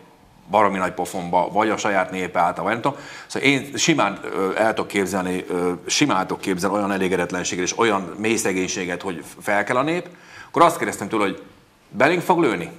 [0.51, 2.99] baromi nagy pofonba, vagy a saját népe által, vagy nem tudom.
[3.27, 4.21] Szóval én simán
[4.57, 5.45] el tudok képzelni,
[5.87, 10.09] simán tudok képzelni olyan elégedetlenséget és olyan mély szegénységet, hogy fel kell a nép,
[10.49, 11.43] akkor azt kérdeztem tőle, hogy
[11.91, 12.71] belénk fog lőni?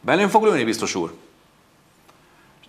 [0.00, 1.14] Belénk fog lőni, biztos úr?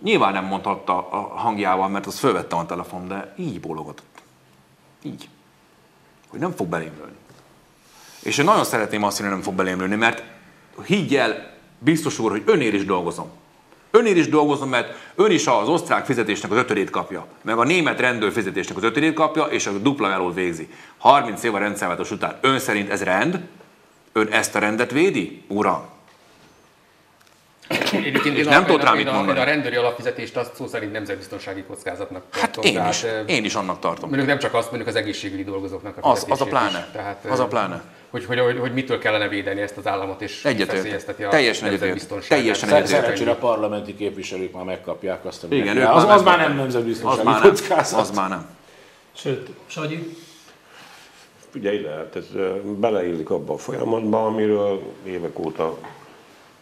[0.00, 4.22] Nyilván nem mondhatta a hangjával, mert az fölvettem a telefon, de így bólogatott.
[5.02, 5.28] Így.
[6.28, 7.16] Hogy nem fog belém lőni.
[8.22, 10.24] És én nagyon szeretném azt, hogy nem fog belém lőni, mert
[10.84, 11.53] higgy el,
[11.84, 13.30] biztos úr, hogy önér is dolgozom.
[13.90, 18.00] Önér is dolgozom, mert ön is az osztrák fizetésnek az ötödét kapja, meg a német
[18.00, 20.68] rendőr fizetésnek az ötödét kapja, és a dupla melót végzi.
[20.98, 22.38] 30 év a rendszerváltás után.
[22.40, 23.40] Ön szerint ez rend?
[24.12, 25.42] Ön ezt a rendet védi?
[25.48, 25.92] Uram,
[27.92, 29.38] Egyébként és nem tudod rá mit mondani.
[29.38, 32.72] a rendőri alapfizetést azt szó szerint nemzetbiztonsági kockázatnak hát tartom.
[32.72, 34.08] Én is, tehát, én is annak tartom.
[34.08, 36.78] Mondjuk nem csak azt, mondjuk az egészségügyi dolgozóknak a az, az a pláne.
[36.78, 36.92] Is.
[36.92, 37.82] Tehát, az a pláne.
[38.14, 42.28] Hogy, hogy, hogy, hogy, mitől kellene védeni ezt az államot, és feszélyezteti a Teljesen egyetért.
[42.28, 42.88] Teljesen egyetért.
[42.88, 47.40] Szerencsére a parlamenti képviselők már megkapják azt, amit Igen, az, az, már nem nemzetbiztonsági az
[47.40, 48.00] kockázat.
[48.00, 48.46] Az már nem.
[49.12, 50.16] Sőt, Sanyi?
[51.50, 52.26] Figyelj lehet, ez
[52.78, 55.78] beleillik abba a folyamatba, amiről évek óta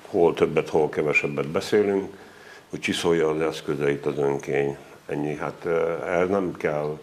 [0.06, 2.12] hol többet, hol kevesebbet beszélünk,
[2.70, 4.76] hogy csiszolja az eszközeit az önkény.
[5.06, 5.66] Ennyi, hát
[6.06, 6.98] ez nem kell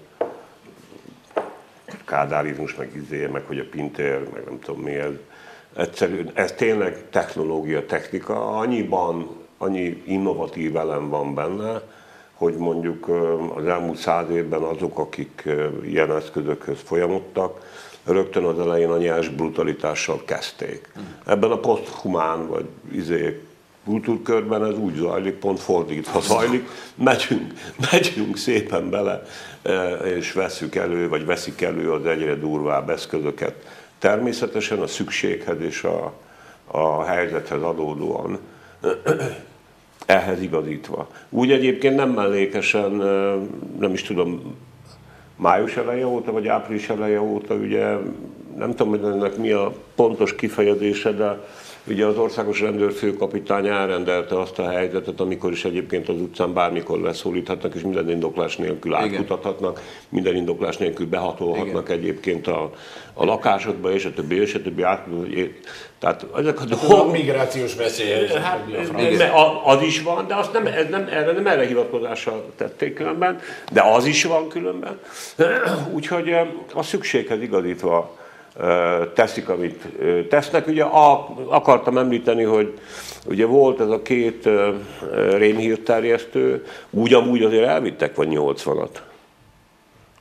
[2.10, 5.12] kádárizmus, meg izé, meg hogy a pintér, meg nem tudom mi ez.
[5.76, 11.82] Egyszerűen, ez tényleg technológia, technika, annyiban, annyi innovatív elem van benne,
[12.34, 13.08] hogy mondjuk
[13.56, 15.44] az elmúlt száz évben azok, akik
[15.84, 17.60] ilyen eszközökhöz folyamodtak,
[18.06, 20.92] rögtön az elején a nyers brutalitással kezdték.
[21.26, 23.42] Ebben a poszthumán vagy izé,
[23.86, 27.54] kultúrkörben ez úgy zajlik, pont fordítva zajlik, megyünk,
[27.92, 29.24] megyünk szépen bele,
[29.62, 33.56] e, és veszük elő, vagy veszik elő az egyre durvább eszközöket.
[34.00, 36.14] Természetesen a szükséghez és a,
[36.66, 38.40] a helyzethez adódóan
[40.06, 41.10] ehhez igazítva.
[41.30, 43.36] Úgy egyébként nem mellékesen, e,
[43.80, 44.56] nem is tudom,
[45.36, 47.96] május eleje óta, vagy április eleje óta, ugye
[48.58, 51.40] nem tudom, hogy ennek mi a pontos kifejezése, de
[51.88, 57.76] ugye az országos rendőrfőkapitány elrendelte azt a helyzetet, amikor is egyébként az utcán bármikor leszólíthatnak,
[57.76, 61.98] és minden indoklás nélkül átkutathatnak, minden indoklás nélkül behatolhatnak Igen.
[61.98, 62.72] egyébként a,
[63.14, 65.06] a lakásokba, és a többi, és a többi át,
[66.00, 67.12] tehát ezek a dolgok...
[67.12, 68.28] migrációs veszély.
[68.28, 68.66] Hát,
[69.64, 73.40] az is van, de azt nem, ez nem, erre nem erre hivatkozással tették különben,
[73.72, 75.00] de az is van különben.
[75.96, 76.34] Úgyhogy
[76.74, 78.19] a szükséghez igazítva
[79.14, 79.88] teszik, amit
[80.30, 80.68] tesznek.
[80.68, 80.84] Ugye
[81.48, 82.74] akartam említeni, hogy
[83.28, 84.50] ugye volt ez a két
[85.38, 88.90] rémhírterjesztő, úgy amúgy azért elvittek vagy 80-at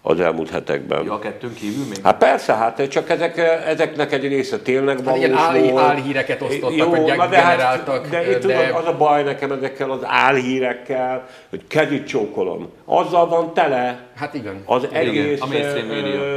[0.02, 1.04] az elmúlt hetekben.
[1.04, 1.98] Ja, a kettőn kívül még?
[2.02, 6.42] Hát persze, hát csak ezek, ezeknek egy része tényleg hát valós hát ilyen áll, álhíreket
[6.42, 8.02] osztottak, Jó, vagy de generáltak.
[8.02, 12.68] Hát, de, de, tudod, az a baj nekem ezekkel az álhírekkel, hogy kezit csókolom.
[12.84, 14.62] Azzal van tele hát igen.
[14.64, 15.40] az egész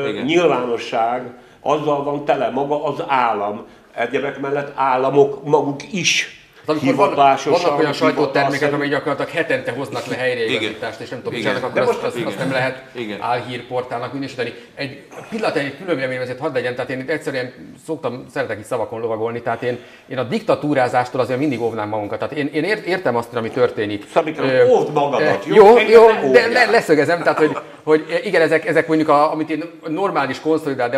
[0.10, 0.26] igen.
[0.26, 1.22] nyilvánosság,
[1.62, 3.66] azzal van tele maga az állam.
[3.96, 6.41] Egyebek mellett államok maguk is
[6.72, 11.64] amikor vannak, vannak olyan sajtótermékek, amelyek gyakorlatilag hetente hoznak le helyreigazítást, és nem tudom, csinálnak,
[11.64, 13.18] akkor azt, azt, azt, nem lehet igen.
[13.22, 14.54] álhírportálnak minősíteni.
[14.76, 17.54] Egy pillanat, egy külön véleményem azért hadd legyen, tehát én egyszerűen
[17.86, 22.20] szoktam, szeretek is szavakon lovagolni, tehát én, én a diktatúrázástól azért mindig óvnám magunkat.
[22.20, 24.06] Tehát én, én értem azt, ami történik.
[24.14, 25.56] Szabikám, óvd magadat, jó?
[25.56, 29.64] Jó, jó de le, leszögezem, tehát hogy, hogy igen, ezek, ezek mondjuk, a, amit én
[29.88, 30.98] normális, konszolidált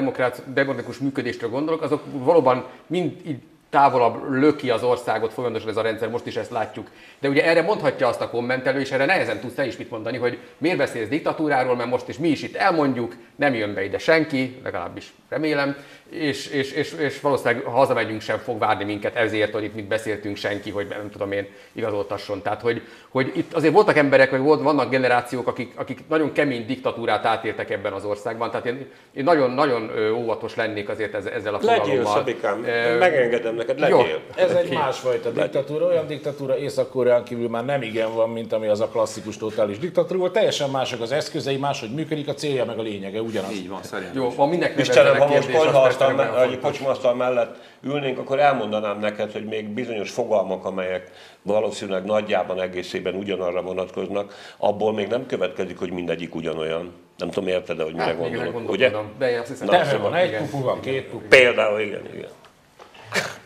[0.53, 3.37] demokratikus működésről gondolok, azok valóban mind így
[3.73, 6.87] távolabb löki az országot folyamatosan ez a rendszer, most is ezt látjuk.
[7.19, 10.17] De ugye erre mondhatja azt a kommentelő, és erre nehezen tudsz te is mit mondani,
[10.17, 13.97] hogy miért beszélsz diktatúráról, mert most is mi is itt elmondjuk, nem jön be ide
[13.97, 15.75] senki, legalábbis remélem,
[16.09, 19.87] és, és, és, és valószínűleg ha hazamegyünk sem fog várni minket ezért, hogy itt mit
[19.87, 22.41] beszéltünk senki, hogy nem tudom én igazoltasson.
[22.41, 26.65] Tehát, hogy, hogy itt azért voltak emberek, vagy volt, vannak generációk, akik, akik nagyon kemény
[26.65, 28.49] diktatúrát átéltek ebben az országban.
[28.51, 31.87] Tehát én, én nagyon, nagyon óvatos lennék azért ezzel a fogalommal.
[31.87, 33.97] Legyél, Szabikám, e, megengedem neked, legyél.
[33.97, 34.43] Jó.
[34.43, 38.79] Ez egy másfajta diktatúra, olyan diktatúra Észak-Koreán kívül már nem igen van, mint ami az
[38.79, 40.31] a klasszikus totális diktatúra.
[40.31, 43.51] Teljesen mások az eszközei, máshogy működik, a célja meg a lényege ugyanaz.
[43.51, 44.15] Így van, szerintem.
[44.15, 49.45] Jó, van mindenki Istenem, ha most konyhaasztal, me- kocsmasztal mellett ülnénk, akkor elmondanám neked, hogy
[49.45, 51.11] még bizonyos fogalmak, amelyek
[51.41, 56.91] valószínűleg nagyjában egészében ugyanarra vonatkoznak, abból még nem következik, hogy mindegyik ugyanolyan.
[57.17, 58.91] Nem tudom, érted de hogy mire hát, gondolok, ugye?
[59.17, 61.27] De én azt hiszem, Na, van egy pupu, van két pupu.
[61.27, 62.29] Például, igen, igen.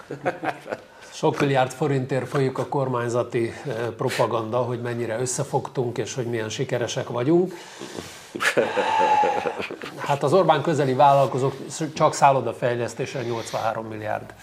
[1.17, 7.09] Sok milliárd forintért folyik a kormányzati eh, propaganda, hogy mennyire összefogtunk, és hogy milyen sikeresek
[7.09, 7.53] vagyunk.
[9.97, 11.53] Hát az Orbán közeli vállalkozók
[11.93, 14.33] csak szállodafejlesztésen 83 milliárd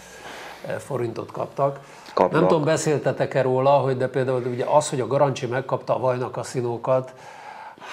[0.67, 1.81] eh, forintot kaptak.
[2.15, 2.41] Kapnak.
[2.41, 6.43] Nem tudom, beszéltetek-e róla, hogy de például ugye az, hogy a Garancsi megkapta a Vajna
[6.43, 7.15] színókat,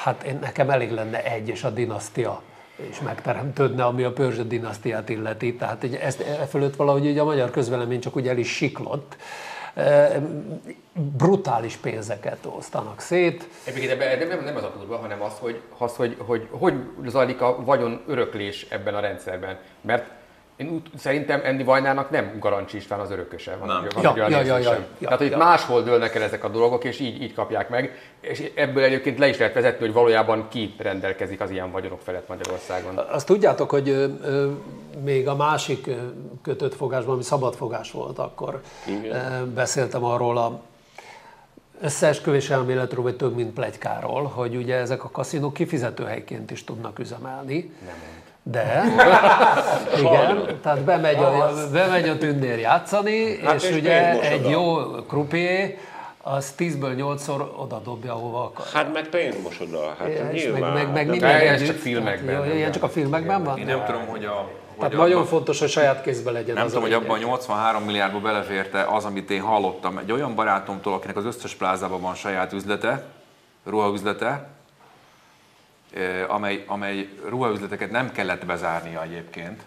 [0.03, 2.41] hát én, nekem elég lenne egy, és a dinasztia
[2.89, 5.55] és megteremtődne, ami a Pörzsö dinasztiát illeti.
[5.55, 9.15] Tehát ugye ezt e fölött valahogy ugye a magyar közvelemény csak úgy el is siklott.
[10.93, 13.47] Brutális pénzeket osztanak szét.
[14.19, 16.73] Nem, nem, nem az a durva, hanem az, hogy, az, hogy, hogy, hogy
[17.07, 19.59] zajlik a vagyon öröklés ebben a rendszerben.
[19.81, 20.20] Mert
[20.61, 23.55] én úgy, szerintem Endi Vajnának nem Garancsi István az örököse.
[23.55, 23.87] Van, nem.
[23.93, 25.37] Van, ja, ja, ja, ja, ja, Tehát, hogy ja.
[25.37, 27.97] máshol dőlnek el ezek a dolgok, és így, így kapják meg.
[28.19, 32.27] És ebből egyébként le is lehet vezetni, hogy valójában ki rendelkezik az ilyen vagyonok felett
[32.27, 32.97] Magyarországon.
[32.97, 34.49] Azt tudjátok, hogy ö, ö,
[35.03, 35.89] még a másik
[36.41, 40.61] kötött fogásban, ami szabadfogás volt, akkor ö, beszéltem arról a
[41.81, 47.71] összeesküvés elméletről, vagy több mint plegykáról, hogy ugye ezek a kaszinók kifizetőhelyként is tudnak üzemelni.
[47.85, 48.20] Nem.
[48.43, 48.83] De,
[49.99, 54.75] igen, tehát bemegy a, bemegy a tündér játszani, hát és, és ugye egy jó
[55.07, 55.77] krupié,
[56.23, 58.65] az 10-ből 8-szor oda dobja, hova akar.
[58.73, 60.73] Hát meg pénzmosoda, hát és nyilván.
[60.73, 62.35] Meg, meg, meg minden ez csak filmekben.
[62.35, 63.57] Hát, jó, ilyen csak a filmekben van?
[63.57, 66.71] Én nem tudom, hogy a tehát nagyon abban, fontos, hogy saját kézben legyen Nem az
[66.71, 71.15] tudom, hogy abban a 83 milliárdba beleférte az, amit én hallottam egy olyan barátomtól, akinek
[71.15, 73.03] az összes plázában van saját üzlete,
[73.65, 74.47] ruhaüzlete,
[76.27, 79.61] amely, amely ruhaüzleteket nem kellett bezárnia egyébként,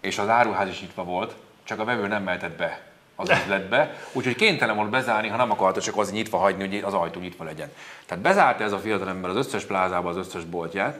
[0.00, 1.34] és az áruház is nyitva volt,
[1.64, 2.80] csak a vevő nem mehetett be
[3.16, 6.94] az üzletbe, úgyhogy kénytelen volt bezárni, ha nem akarta csak az nyitva hagyni, hogy az
[6.94, 7.72] ajtó nyitva legyen.
[8.06, 10.98] Tehát bezárta ez a fiatalember az összes plázába az összes boltját,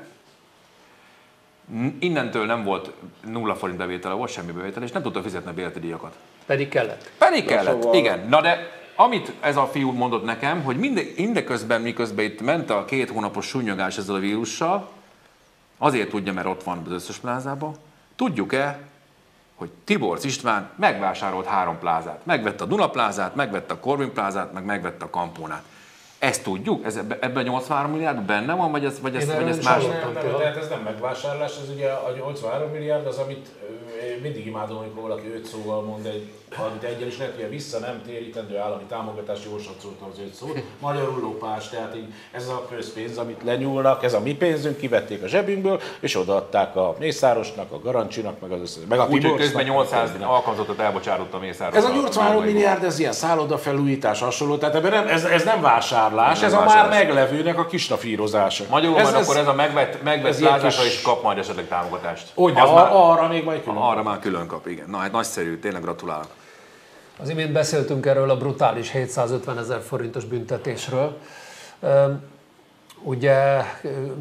[1.99, 2.91] innentől nem volt
[3.27, 6.17] nulla forint bevétele, volt semmi bevétele, és nem tudta fizetni a bérleti díjakat.
[6.47, 7.11] Pedig kellett.
[7.19, 7.95] Pedig kellett, szóval...
[7.95, 8.27] igen.
[8.29, 12.85] Na de amit ez a fiú mondott nekem, hogy minde, mindeközben, miközben itt ment a
[12.85, 14.89] két hónapos sunyogás ezzel a vírussal,
[15.79, 17.75] azért tudja, mert ott van az összes plázában,
[18.17, 18.79] tudjuk-e,
[19.55, 22.27] hogy Tibor István megvásárolt három plázát.
[22.27, 25.63] Megvette a Duna plázát, megvette a Corvin plázát, meg megvette a Kampónát.
[26.19, 26.85] Ezt tudjuk?
[26.85, 29.83] Ez ebben a 83 milliárd benne van, vagy ez, vagy ez, vagy ez más?
[29.87, 33.49] Nem, nem, tehát ez nem megvásárlás, ez ugye a 83 milliárd az, amit
[34.23, 38.03] mindig imádom, amikor valaki öt szóval mond egy valamit egyen, és lehet, hogy vissza nem
[38.07, 40.63] térítendő állami támogatás, jól satszoltam az öt szót.
[40.81, 45.27] Magyarul lopás, tehát így ez a közpénz, amit lenyúlnak, ez a mi pénzünk, kivették a
[45.27, 50.11] zsebünkből, és odaadták a Mészárosnak, a Garancsinak, meg az összes, meg a Úgyhogy közben 800
[50.21, 51.77] alkalmazottat elbocsárott a Mészáros.
[51.77, 56.41] Ez a 83 milliárd, ez ilyen szállodafelújítás hasonló, tehát ebben nem, ez, ez nem vásárlás,
[56.41, 56.85] nem ez vásárlás.
[56.85, 58.69] a már meglevőnek a kisnafírozások.
[58.69, 60.87] Magyarul ez, ez, akkor ez a megvett, megvett kis...
[60.87, 62.31] is kap majd esetleg támogatást.
[62.35, 64.91] Hogy, az már, arra még majd külön Arra már külön kap, igen.
[64.91, 66.29] Na hát nagyszerű, tényleg gratulálok.
[67.19, 71.19] Az imént beszéltünk erről a brutális 750 ezer forintos büntetésről.
[73.03, 73.63] Ugye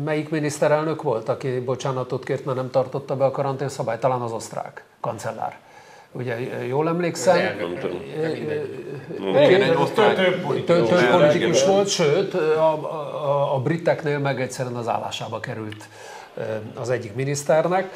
[0.03, 3.99] melyik miniszterelnök volt, aki bocsánatot kért, mert nem tartotta be a karantén szabályt?
[3.99, 5.57] Talán az osztrák kancellár.
[6.11, 7.57] Ugye jól emlékszem?
[10.65, 15.87] Több politikus volt, sőt a, a, a briteknél meg egyszerűen az állásába került
[16.75, 17.89] az egyik miniszternek.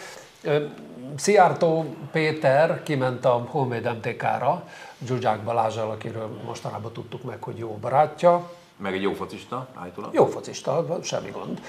[1.16, 4.64] Szijjártó Péter kiment a Honvéd MTK-ra,
[5.06, 8.50] Zsuzsák Balázsal, akiről mostanában tudtuk meg, hogy jó barátja.
[8.78, 10.14] Meg egy jó focista, állítólag.
[10.14, 11.62] Jó focista, semmi gond.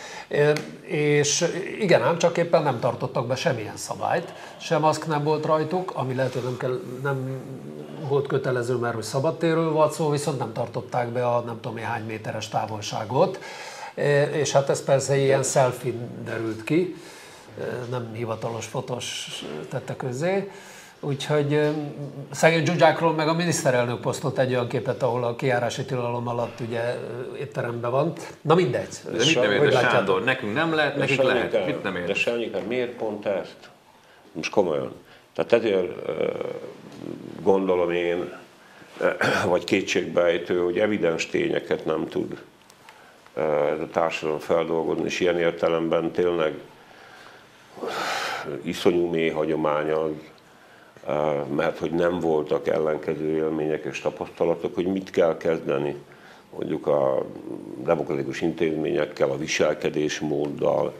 [0.82, 1.44] És
[1.80, 6.14] igen, ám csak éppen nem tartottak be semmilyen szabályt, sem maszk nem volt rajtuk, ami
[6.14, 7.40] lehet, hogy nem, kell, nem
[8.08, 12.04] volt kötelező, mert hogy szabadtérről volt szó, viszont nem tartották be a nem tudom hány
[12.04, 13.38] méteres távolságot.
[14.32, 15.92] És hát ez persze ilyen selfie
[16.24, 16.96] derült ki,
[17.90, 19.28] nem hivatalos fotós
[19.68, 20.50] tette közzé
[21.00, 21.60] Úgyhogy
[22.30, 26.80] szegény Zsuzsákról meg a miniszterelnök posztolt egy olyan képet, ahol a kiárási tilalom alatt ugye
[27.38, 28.12] étteremben van.
[28.40, 28.88] Na mindegy.
[29.04, 29.90] De mit nem látjátok?
[29.90, 30.24] Sándor?
[30.24, 31.66] Nekünk nem lehet, nekik Sanyikám, lehet.
[31.66, 32.14] Mit nem De érte?
[32.14, 33.70] Sanyikám, miért pont ezt?
[34.32, 34.92] Most komolyan.
[35.32, 35.92] Tehát ezért
[37.42, 38.32] gondolom én,
[39.46, 42.42] vagy kétségbejtő, hogy evidens tényeket nem tud
[43.80, 46.54] a társadalom feldolgozni, és ilyen értelemben tényleg
[48.62, 50.37] iszonyú mély hagyomány az, ö,
[51.54, 55.96] mert hogy nem voltak ellenkező élmények és tapasztalatok, hogy mit kell kezdeni
[56.56, 57.24] mondjuk a
[57.84, 60.92] demokratikus intézményekkel, a viselkedésmóddal,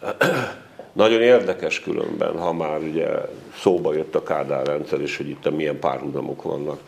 [0.92, 3.08] nagyon érdekes különben, ha már ugye
[3.56, 6.80] szóba jött a Kádár rendszer, és hogy itt milyen párhuzamok vannak.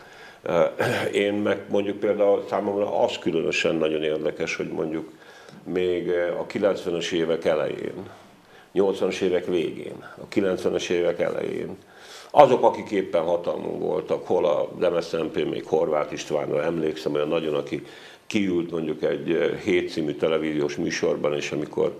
[1.11, 5.11] Én meg mondjuk például számomra az különösen nagyon érdekes, hogy mondjuk
[5.63, 6.09] még
[6.39, 8.09] a 90-es évek elején,
[8.73, 11.77] 80-as évek végén, a 90-es évek elején,
[12.37, 17.83] azok, akik éppen hatalmon voltak, hol a MSZNP, még Horváth Istvánra emlékszem, olyan nagyon, aki
[18.27, 21.99] kiült mondjuk egy eh, hét című televíziós műsorban, és amikor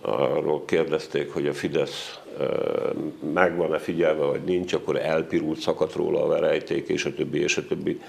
[0.00, 2.46] arról kérdezték, hogy a Fidesz eh,
[3.34, 7.66] megvan-e figyelve, vagy nincs, akkor elpirult, szakadt róla a verejték, és a többi, és a
[7.66, 8.00] többi.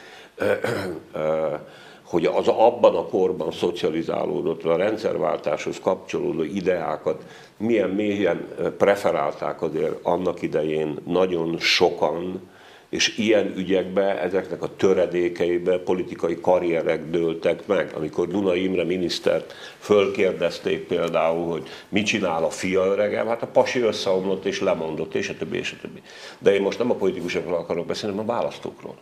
[2.12, 7.24] Hogy az abban a korban szocializálódott, a rendszerváltáshoz kapcsolódó ideákat
[7.58, 8.48] milyen mélyen
[8.78, 12.50] preferálták azért annak idején nagyon sokan,
[12.90, 17.92] és ilyen ügyekbe, ezeknek a töredékeibe politikai karrierek dőltek meg.
[17.96, 23.80] Amikor Duna Imre minisztert fölkérdezték például, hogy mit csinál a fia öregem, hát a pasi
[23.80, 26.02] összeomlott és lemondott, és a többi, és a többi.
[26.40, 28.96] De én most nem a politikusokról akarok beszélni, hanem a választókról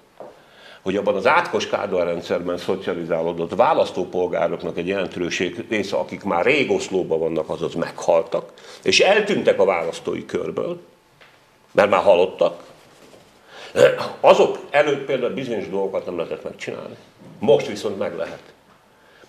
[0.89, 7.19] hogy abban az átkos Kádár rendszerben szocializálódott választópolgároknak egy jelentős része, akik már rég oszlóban
[7.19, 10.81] vannak, azaz meghaltak, és eltűntek a választói körből,
[11.71, 12.63] mert már halottak,
[14.19, 16.95] azok előtt például bizonyos dolgokat nem lehetett megcsinálni.
[17.39, 18.53] Most viszont meg lehet.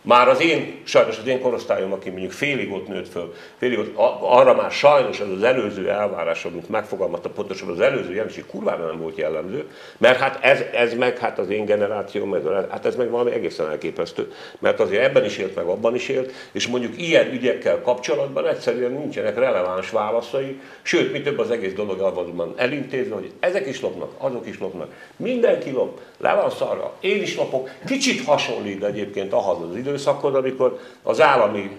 [0.03, 3.93] Már az én, sajnos az én korosztályom, aki mondjuk félig ott nőtt föl, félig ott,
[4.21, 9.01] arra már sajnos ez az előző elvárás, amit megfogalmazta pontosan, az előző jelenség kurvára nem
[9.01, 12.37] volt jellemző, mert hát ez, ez meg, hát az én generációm,
[12.71, 16.33] hát ez meg valami egészen elképesztő, mert azért ebben is élt, meg abban is élt,
[16.53, 22.01] és mondjuk ilyen ügyekkel kapcsolatban egyszerűen nincsenek releváns válaszai, sőt, mi több az egész dolog
[22.01, 27.23] abban elintézve, hogy ezek is lopnak, azok is lopnak, mindenki lop, le van szarva, én
[27.23, 31.71] is lopok, kicsit hasonlít egyébként ahhoz az időszakhoz, amikor az állami,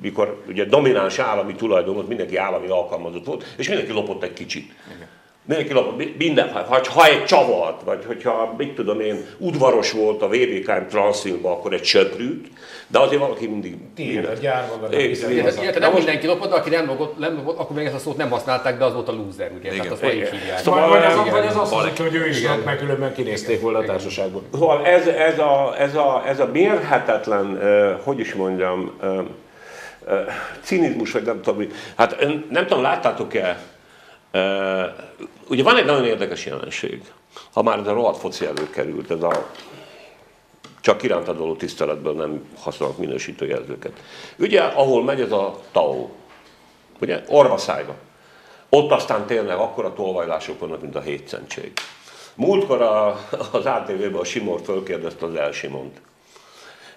[0.00, 4.72] mikor ugye domináns állami tulajdon mindenki állami alkalmazott volt, és mindenki lopott egy kicsit.
[5.46, 10.22] Mindenki lopott, mi- minden, ha, ha egy csavart, vagy hogyha, mit tudom én, udvaros volt
[10.22, 12.48] a VBKM Transzilba, akkor egy söprűt,
[12.86, 13.76] de azért valaki mindig...
[13.94, 14.94] Tiéd a gyár magad,
[15.78, 18.30] nem mindenki lopott, de aki nem lopott, nem lopott, akkor még ezt a szót nem
[18.30, 19.72] használták, de az volt a loser, ugye?
[19.72, 19.76] Igen.
[19.76, 20.30] Tehát azt Igen.
[20.30, 20.58] hívják.
[20.58, 23.78] Szóval- Vagy, vagy, az, vagy az azt hogy ő is lop, mert különben kinézték volna
[23.78, 24.42] a társaságból.
[24.52, 27.60] Szóval ez, ez, a, ez, a, ez a mérhetetlen,
[28.04, 28.92] hogy is mondjam,
[30.62, 31.66] cinizmus, vagy nem tudom,
[31.96, 33.58] hát nem tudom, láttátok-e,
[35.48, 37.02] ugye van egy nagyon érdekes jelenség,
[37.52, 39.46] ha már ez a rohadt foci előkerült, ez a
[40.80, 43.92] csak iránt adó tiszteletből nem használnak minősítő jelzőket.
[44.38, 46.08] Ugye, ahol megy ez a TAO,
[47.00, 47.94] ugye, orvaszájba.
[48.68, 51.72] Ott aztán tényleg akkora tolvajlások vannak, mint a hétszentség.
[52.34, 53.20] Múltkor a,
[53.52, 56.00] az ATV-ben a Simor fölkérdezte az Elsimont.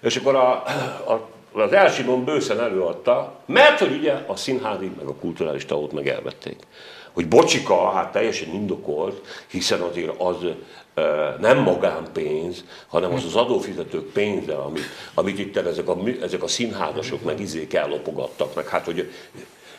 [0.00, 0.50] És akkor a,
[1.12, 6.08] a, az Elsimon bőszen előadta, mert hogy ugye a színházi, meg a kulturális tavot meg
[6.08, 6.56] elvették.
[7.20, 10.36] Hogy bocsika, hát teljesen indokolt, hiszen azért az
[11.40, 17.24] nem magánpénz, hanem az az adófizetők pénze, amit, amit itt ezek a, ezek a színházasok
[17.24, 19.12] meg izék ellopogattak, meg hát, hogy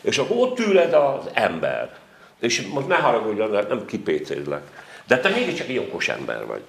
[0.00, 1.98] és akkor ott ül ez az ember.
[2.40, 4.62] És most ne haragudj, mert nem kipécézlek.
[5.06, 6.62] De te mégiscsak egy okos ember vagy.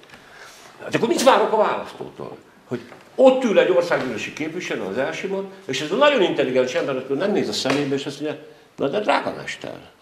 [0.82, 2.36] Hát akkor mit várok a választótól?
[2.68, 2.80] Hogy
[3.14, 7.32] ott ül egy országgyűlési képviselő az elsimon, és ez a nagyon intelligens ember, akkor nem
[7.32, 8.40] néz a szemébe, és azt mondja,
[8.76, 9.92] na de drága mester,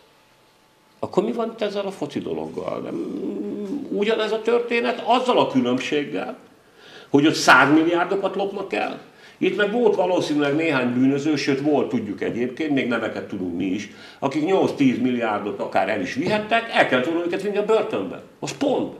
[1.04, 2.80] akkor mi van ezzel a foci dologgal?
[2.80, 2.94] Nem,
[3.90, 6.36] ugyanez a történet, azzal a különbséggel,
[7.08, 9.00] hogy ott százmilliárdokat lopnak el.
[9.38, 13.90] Itt meg volt valószínűleg néhány bűnöző, sőt volt, tudjuk egyébként, még neveket tudunk mi is,
[14.18, 18.22] akik 8-10 milliárdot akár el is vihettek, el kellett volna őket vinni a börtönbe.
[18.40, 18.96] Az pont.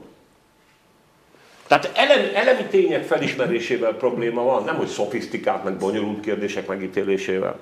[1.67, 7.59] Tehát elemi, elemi tények felismerésével probléma van, nem hogy szofisztikált, meg bonyolult kérdések megítélésével.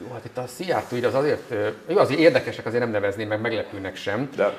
[0.00, 1.54] Jó, hát itt a Szijjártó így az azért,
[1.88, 4.30] jó, azért érdekesek azért nem nevezném meg, meglepőnek sem.
[4.36, 4.52] De-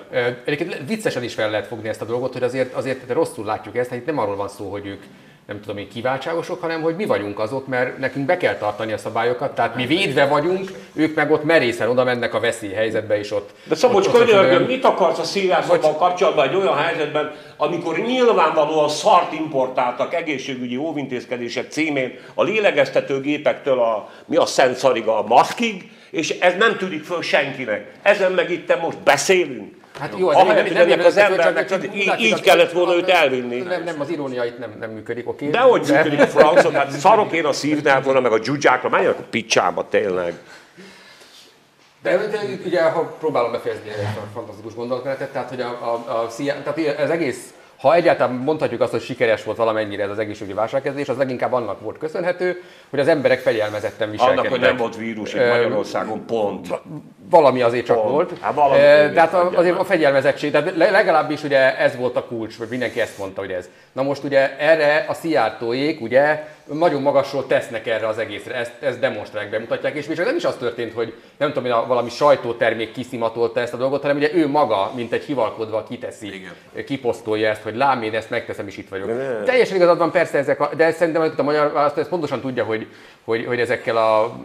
[0.45, 3.89] Egyébként viccesen is fel lehet fogni ezt a dolgot, hogy azért, azért rosszul látjuk ezt,
[3.89, 5.03] hát itt nem arról van szó, hogy ők
[5.51, 8.97] nem tudom én, kiváltságosok, hanem hogy mi vagyunk azok, mert nekünk be kell tartani a
[8.97, 13.49] szabályokat, tehát mi védve vagyunk, ők meg ott merészen oda mennek a veszélyhelyzetbe, és ott...
[13.63, 19.33] De Szabolcs ott- könyörgöm, mit akarsz a szívászattal kapcsolatban egy olyan helyzetben, amikor nyilvánvalóan szart
[19.33, 26.53] importáltak egészségügyi óvintézkedések címén a lélegeztetőgépektől a, mi a szent szariga, a maszkig, és ez
[26.57, 27.91] nem tűnik föl senkinek.
[28.01, 29.79] Ezen meg itt most beszélünk.
[30.01, 32.91] Hát jó, ez Ahelyett, nem- nem az embernek csak- így- látszik, így az- kellett volna
[32.91, 33.57] az- őt elvinni.
[33.57, 35.49] Nem, nem, az irónia itt nem, nem működik, oké.
[35.49, 36.71] De hogy működik a francok?
[36.71, 40.33] Hát szarok én a szívnál volna, meg a dzsuzsákra, menjenek a picsába tényleg.
[42.01, 46.27] De, de ugye, ha próbálom befejezni egy fantasztikus gondolatmenetet, tehát hogy a, a, a,
[46.63, 51.09] tehát ez egész, ha egyáltalán mondhatjuk azt, hogy sikeres volt valamennyire ez az egészségügyi válságkezelés,
[51.09, 54.39] az leginkább annak volt köszönhető, hogy az emberek fegyelmezetten viselkedtek.
[54.45, 56.67] Annak, hogy nem volt vírus itt Magyarországon, pont.
[57.31, 58.09] Valami azért csak Pont.
[58.09, 58.31] volt.
[58.41, 59.57] Hát valami Eh, a, ugye.
[59.57, 63.41] azért a fegyelmezettség, tehát le- legalábbis ugye ez volt a kulcs, vagy mindenki ezt mondta,
[63.41, 63.69] hogy ez.
[63.91, 68.99] Na most ugye erre a Szijjártóék ugye nagyon magasról tesznek erre az egészre, ezt, ezt
[68.99, 72.91] demonstrálják, bemutatják, és még csak nem is az történt, hogy nem tudom a- valami sajtótermék
[72.91, 76.85] kiszimatolta ezt a dolgot, hanem ugye ő maga, mint egy hivalkodva kiteszi, Igen.
[76.85, 79.07] kiposztolja ezt, hogy lám, én ezt megteszem, és itt vagyok.
[79.45, 82.63] Teljesen igazad van, persze ezek, a, de szerintem hogy a magyar választó ezt pontosan tudja,
[82.63, 82.87] hogy,
[83.23, 84.35] hogy, hogy ezekkel a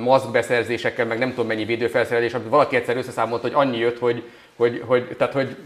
[0.00, 4.22] maszkbeszerzésekkel, meg nem tudom mennyi védőfelszerelés, amit valaki egyszer összeszámolt, hogy annyi jött, hogy,
[4.56, 5.56] hogy, hogy, tehát, hogy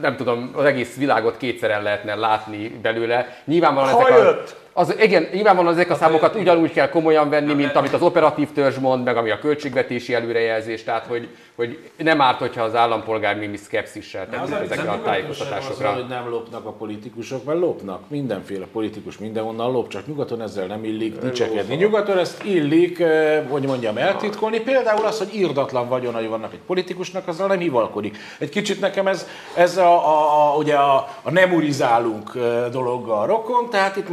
[0.00, 3.42] nem tudom, az egész világot kétszer el lehetne látni belőle.
[3.44, 4.56] Nyilvánvalóan Ha ezek a, jött!
[4.78, 8.76] Az, igen, nyilvánvalóan ezek a számokat ugyanúgy kell komolyan venni, mint amit az operatív törzs
[8.76, 13.56] mond, meg ami a költségvetési előrejelzés, tehát hogy, hogy nem árt, hogyha az állampolgár némi
[13.56, 15.92] szkepszissel tekint a ezekre a sem Az, tájékoztatásokra.
[15.92, 18.00] hogy nem lopnak a politikusok, mert lopnak.
[18.08, 21.74] Mindenféle politikus mindenhonnan lop, csak nyugaton ezzel nem illik dicsekedni.
[21.74, 24.60] Nyugaton ezt illik, eh, hogy mondjam, eltitkolni.
[24.60, 28.16] Például az, hogy írdatlan vagyonai vannak egy politikusnak, azzal nem hivalkodik.
[28.38, 33.26] Egy kicsit nekem ez, ez a, a, a, ugye a, a nem urizálunk eh, dologgal
[33.26, 34.08] rokon, tehát itt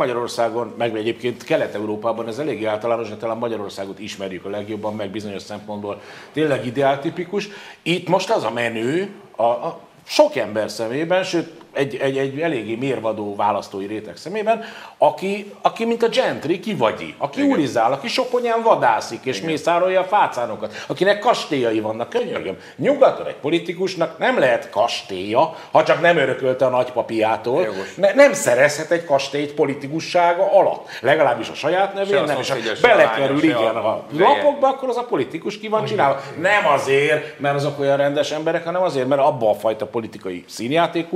[0.56, 5.42] Magyarországon, meg egyébként Kelet-Európában ez eléggé általános, de talán Magyarországot ismerjük a legjobban, meg bizonyos
[5.42, 6.02] szempontból
[6.34, 7.50] tényleg ideáltipikus.
[7.82, 12.76] Itt most az a menő, a, a sok ember szemében, sőt egy, egy, egy eléggé
[12.76, 14.64] mérvadó választói réteg szemében,
[14.98, 17.52] aki, aki mint a gentry kivagyi, aki Igen.
[17.52, 22.58] urizál, aki soponyán vadászik és mészárolja a fácánokat, akinek kastélyai vannak, könyörgöm.
[22.76, 27.68] Nyugaton egy politikusnak nem lehet kastélya, ha csak nem örökölte a nagypapiától.
[27.96, 30.88] Ne, nem szerezhet egy kastélyt politikussága alatt.
[31.02, 34.06] Legalábbis a saját Se nevén a nem, és ha se belekerül se igen a a
[34.18, 36.22] lapokba, akkor az a politikus ki van csinálva.
[36.42, 41.08] Nem azért, mert azok olyan rendes emberek, hanem azért, mert abba a fajta politikai színjáték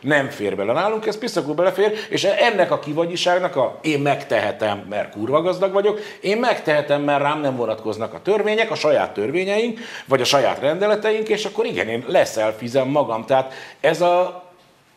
[0.00, 5.10] nem fér bele nálunk, ez piszakul belefér, és ennek a kivagyiságnak a én megtehetem, mert
[5.10, 10.20] kurva gazdag vagyok, én megtehetem, mert rám nem vonatkoznak a törvények, a saját törvényeink, vagy
[10.20, 13.24] a saját rendeleteink, és akkor igen, én leszel fizem magam.
[13.24, 14.48] Tehát ez a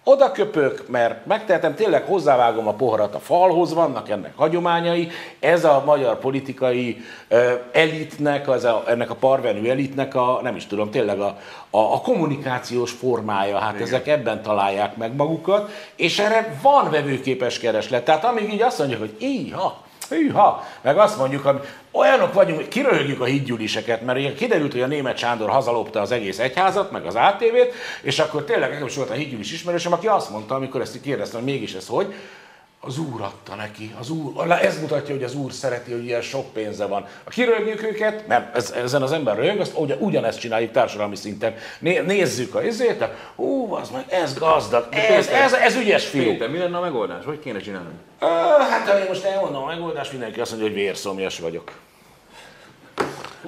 [0.03, 5.09] oda köpök, mert megtehetem, tényleg hozzávágom a poharat a falhoz, vannak ennek hagyományai.
[5.39, 10.65] Ez a magyar politikai ö, elitnek, az a, ennek a parvenű elitnek a, nem is
[10.65, 11.37] tudom, tényleg a,
[11.69, 13.57] a, a kommunikációs formája.
[13.57, 13.87] Hát Igen.
[13.87, 18.05] ezek ebben találják meg magukat, és erre van vevőképes kereslet.
[18.05, 20.63] Tehát amíg így azt mondjuk, hogy íha, Hűha!
[20.81, 21.59] Meg azt mondjuk, hogy
[21.91, 26.11] olyanok vagyunk, hogy kiröhögjük a hídgyűliseket, mert ugye kiderült, hogy a német Sándor hazalopta az
[26.11, 30.07] egész egyházat, meg az ATV-t, és akkor tényleg nekem is volt a hídgyűlis ismerősöm, aki
[30.07, 32.13] azt mondta, amikor ezt így kérdeztem, hogy mégis ez hogy,
[32.85, 36.53] az úr adta neki, az úr, ez mutatja, hogy az úr szereti, hogy ilyen sok
[36.53, 37.07] pénze van.
[37.23, 41.55] Ha kirögjük őket, mert ez, ezen az ember röhög, azt ugye, ugyanezt csináljuk társadalmi szinten.
[41.79, 43.03] Né, nézzük a izét,
[43.35, 46.23] ú, az meg, ez gazdag, ez, ez, ez ügyes fiú.
[46.23, 47.25] Péter, mi lenne a megoldás?
[47.25, 47.93] Hogy kéne csinálni?
[48.19, 48.25] Ö,
[48.69, 51.71] Hát ha én most elmondom a megoldást, mindenki azt mondja, hogy vérszomjas vagyok.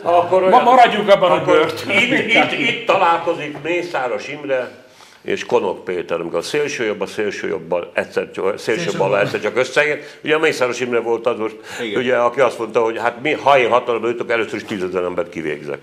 [0.02, 1.84] Akkor Ma maradjunk abban, akkor bört.
[1.88, 4.85] itt, itt, itt találkozik Mészáros Imre
[5.26, 9.40] és Konok Péter, amikor a szélső jobb, a szélső jobbal egyszer, csak- szélső bal egyszer
[9.40, 10.04] csak összeér.
[10.24, 12.02] Ugye a Mészáros Imre volt az most, Igen.
[12.02, 15.30] ugye, aki azt mondta, hogy hát mi, ha én hatalomban jutok, először is tízezer embert
[15.30, 15.78] kivégzek.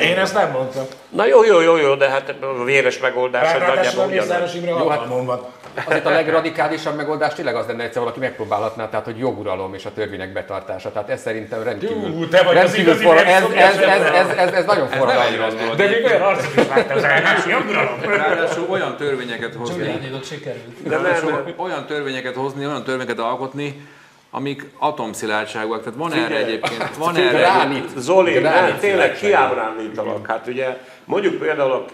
[0.00, 0.84] Én ezt nem mondtam.
[1.08, 4.54] Na jó, jó, jó, jó, de hát a véres megoldás, hogy Ráadásul a nagyjából Mészáros
[4.54, 4.68] ugyanaz.
[4.68, 5.46] Imre Jó, hát- hatalmon van.
[5.86, 9.92] Azért a legradikálisabb megoldás tényleg az lenne egyszer valaki megpróbálhatná, tehát hogy joguralom és a
[9.92, 10.92] törvények betartása.
[10.92, 14.28] Tehát ez szerintem rendkívül, Jú, te vagy az rendkívül igazi forra, ez, ez, ez, ez,
[14.36, 15.76] ez, ez, nagyon dolog.
[15.76, 18.00] De még olyan arcot is láttam, az joguralom.
[18.00, 20.76] Ráadásul olyan törvényeket hozni, sikerült.
[20.88, 23.86] Ráadásul olyan törvényeket hozni, olyan törvényeket alkotni,
[24.30, 25.82] amik atomszilárdságúak.
[25.82, 27.88] Tehát van erre egyébként, van erre Gránit.
[27.96, 30.26] Zoli, Gránit tényleg kiábrándítalak.
[30.26, 30.76] Hát ugye
[31.08, 31.84] mondjuk például,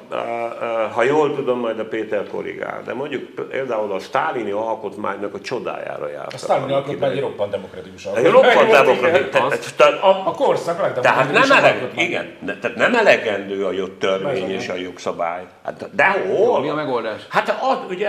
[0.92, 6.08] ha jól tudom, majd a Péter korrigál, de mondjuk például a sztálini alkotmánynak a csodájára
[6.08, 6.32] járt.
[6.32, 9.72] A Stalin alkotmány egy roppant demokratikus Egy roppant demokratikus.
[9.76, 12.04] Tehát a- A korszak Tehát legdemokratikusabb nem, eleg, alkotmány.
[12.04, 15.42] igen, tehát nem elegendő a jogtörvény és a jogszabály.
[15.64, 16.60] Hát, de hol?
[16.60, 17.20] Mi a megoldás?
[17.28, 18.08] Hát az, ugye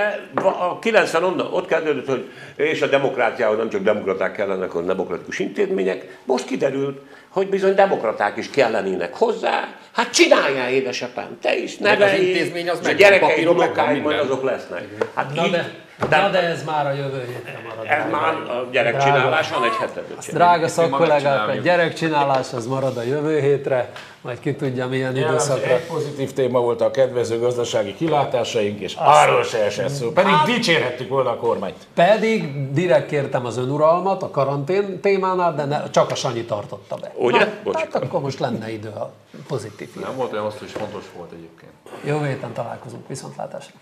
[0.59, 5.39] a 90 onnan, ott kezdődött, hogy és a demokráciához nem csak demokraták kellenek, hanem demokratikus
[5.39, 6.17] intézmények.
[6.25, 6.99] Most kiderült,
[7.35, 9.67] hogy bizony demokraták is kellenének hozzá.
[9.93, 14.83] Hát csináljál, édesapám, te is, nevelj, intézmény az és a gyerekeid, unokáid majd azok lesznek.
[15.15, 15.69] Hát Na így, de,
[16.09, 17.85] de, na de ez már a jövő hétre marad.
[17.85, 20.31] ez már a gyerekcsináláson egy hetet.
[20.33, 23.89] Drága szakkollégák, a gyerekcsinálás az marad a jövő hétre,
[24.25, 25.73] majd ki tudja milyen időszakra.
[25.73, 30.11] Egy pozitív téma volt a kedvező gazdasági kilátásaink, és arról se esett szó.
[30.11, 31.87] Pedig dicsérhettük volna a kormányt.
[31.93, 37.11] Pedig direkt kértem az önuralmat a karantén témánál, de ne, csak a Sanyi tartotta be.
[37.15, 37.45] Ugye?
[37.45, 37.75] Na, Bocs.
[37.75, 39.13] hát akkor most lenne idő a
[39.47, 40.03] pozitív hír.
[40.03, 41.71] Nem volt olyan hosszú, és fontos volt egyébként.
[42.05, 43.73] Jövő héten találkozunk, viszontlátásra.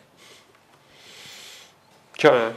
[2.13, 2.51] Csá.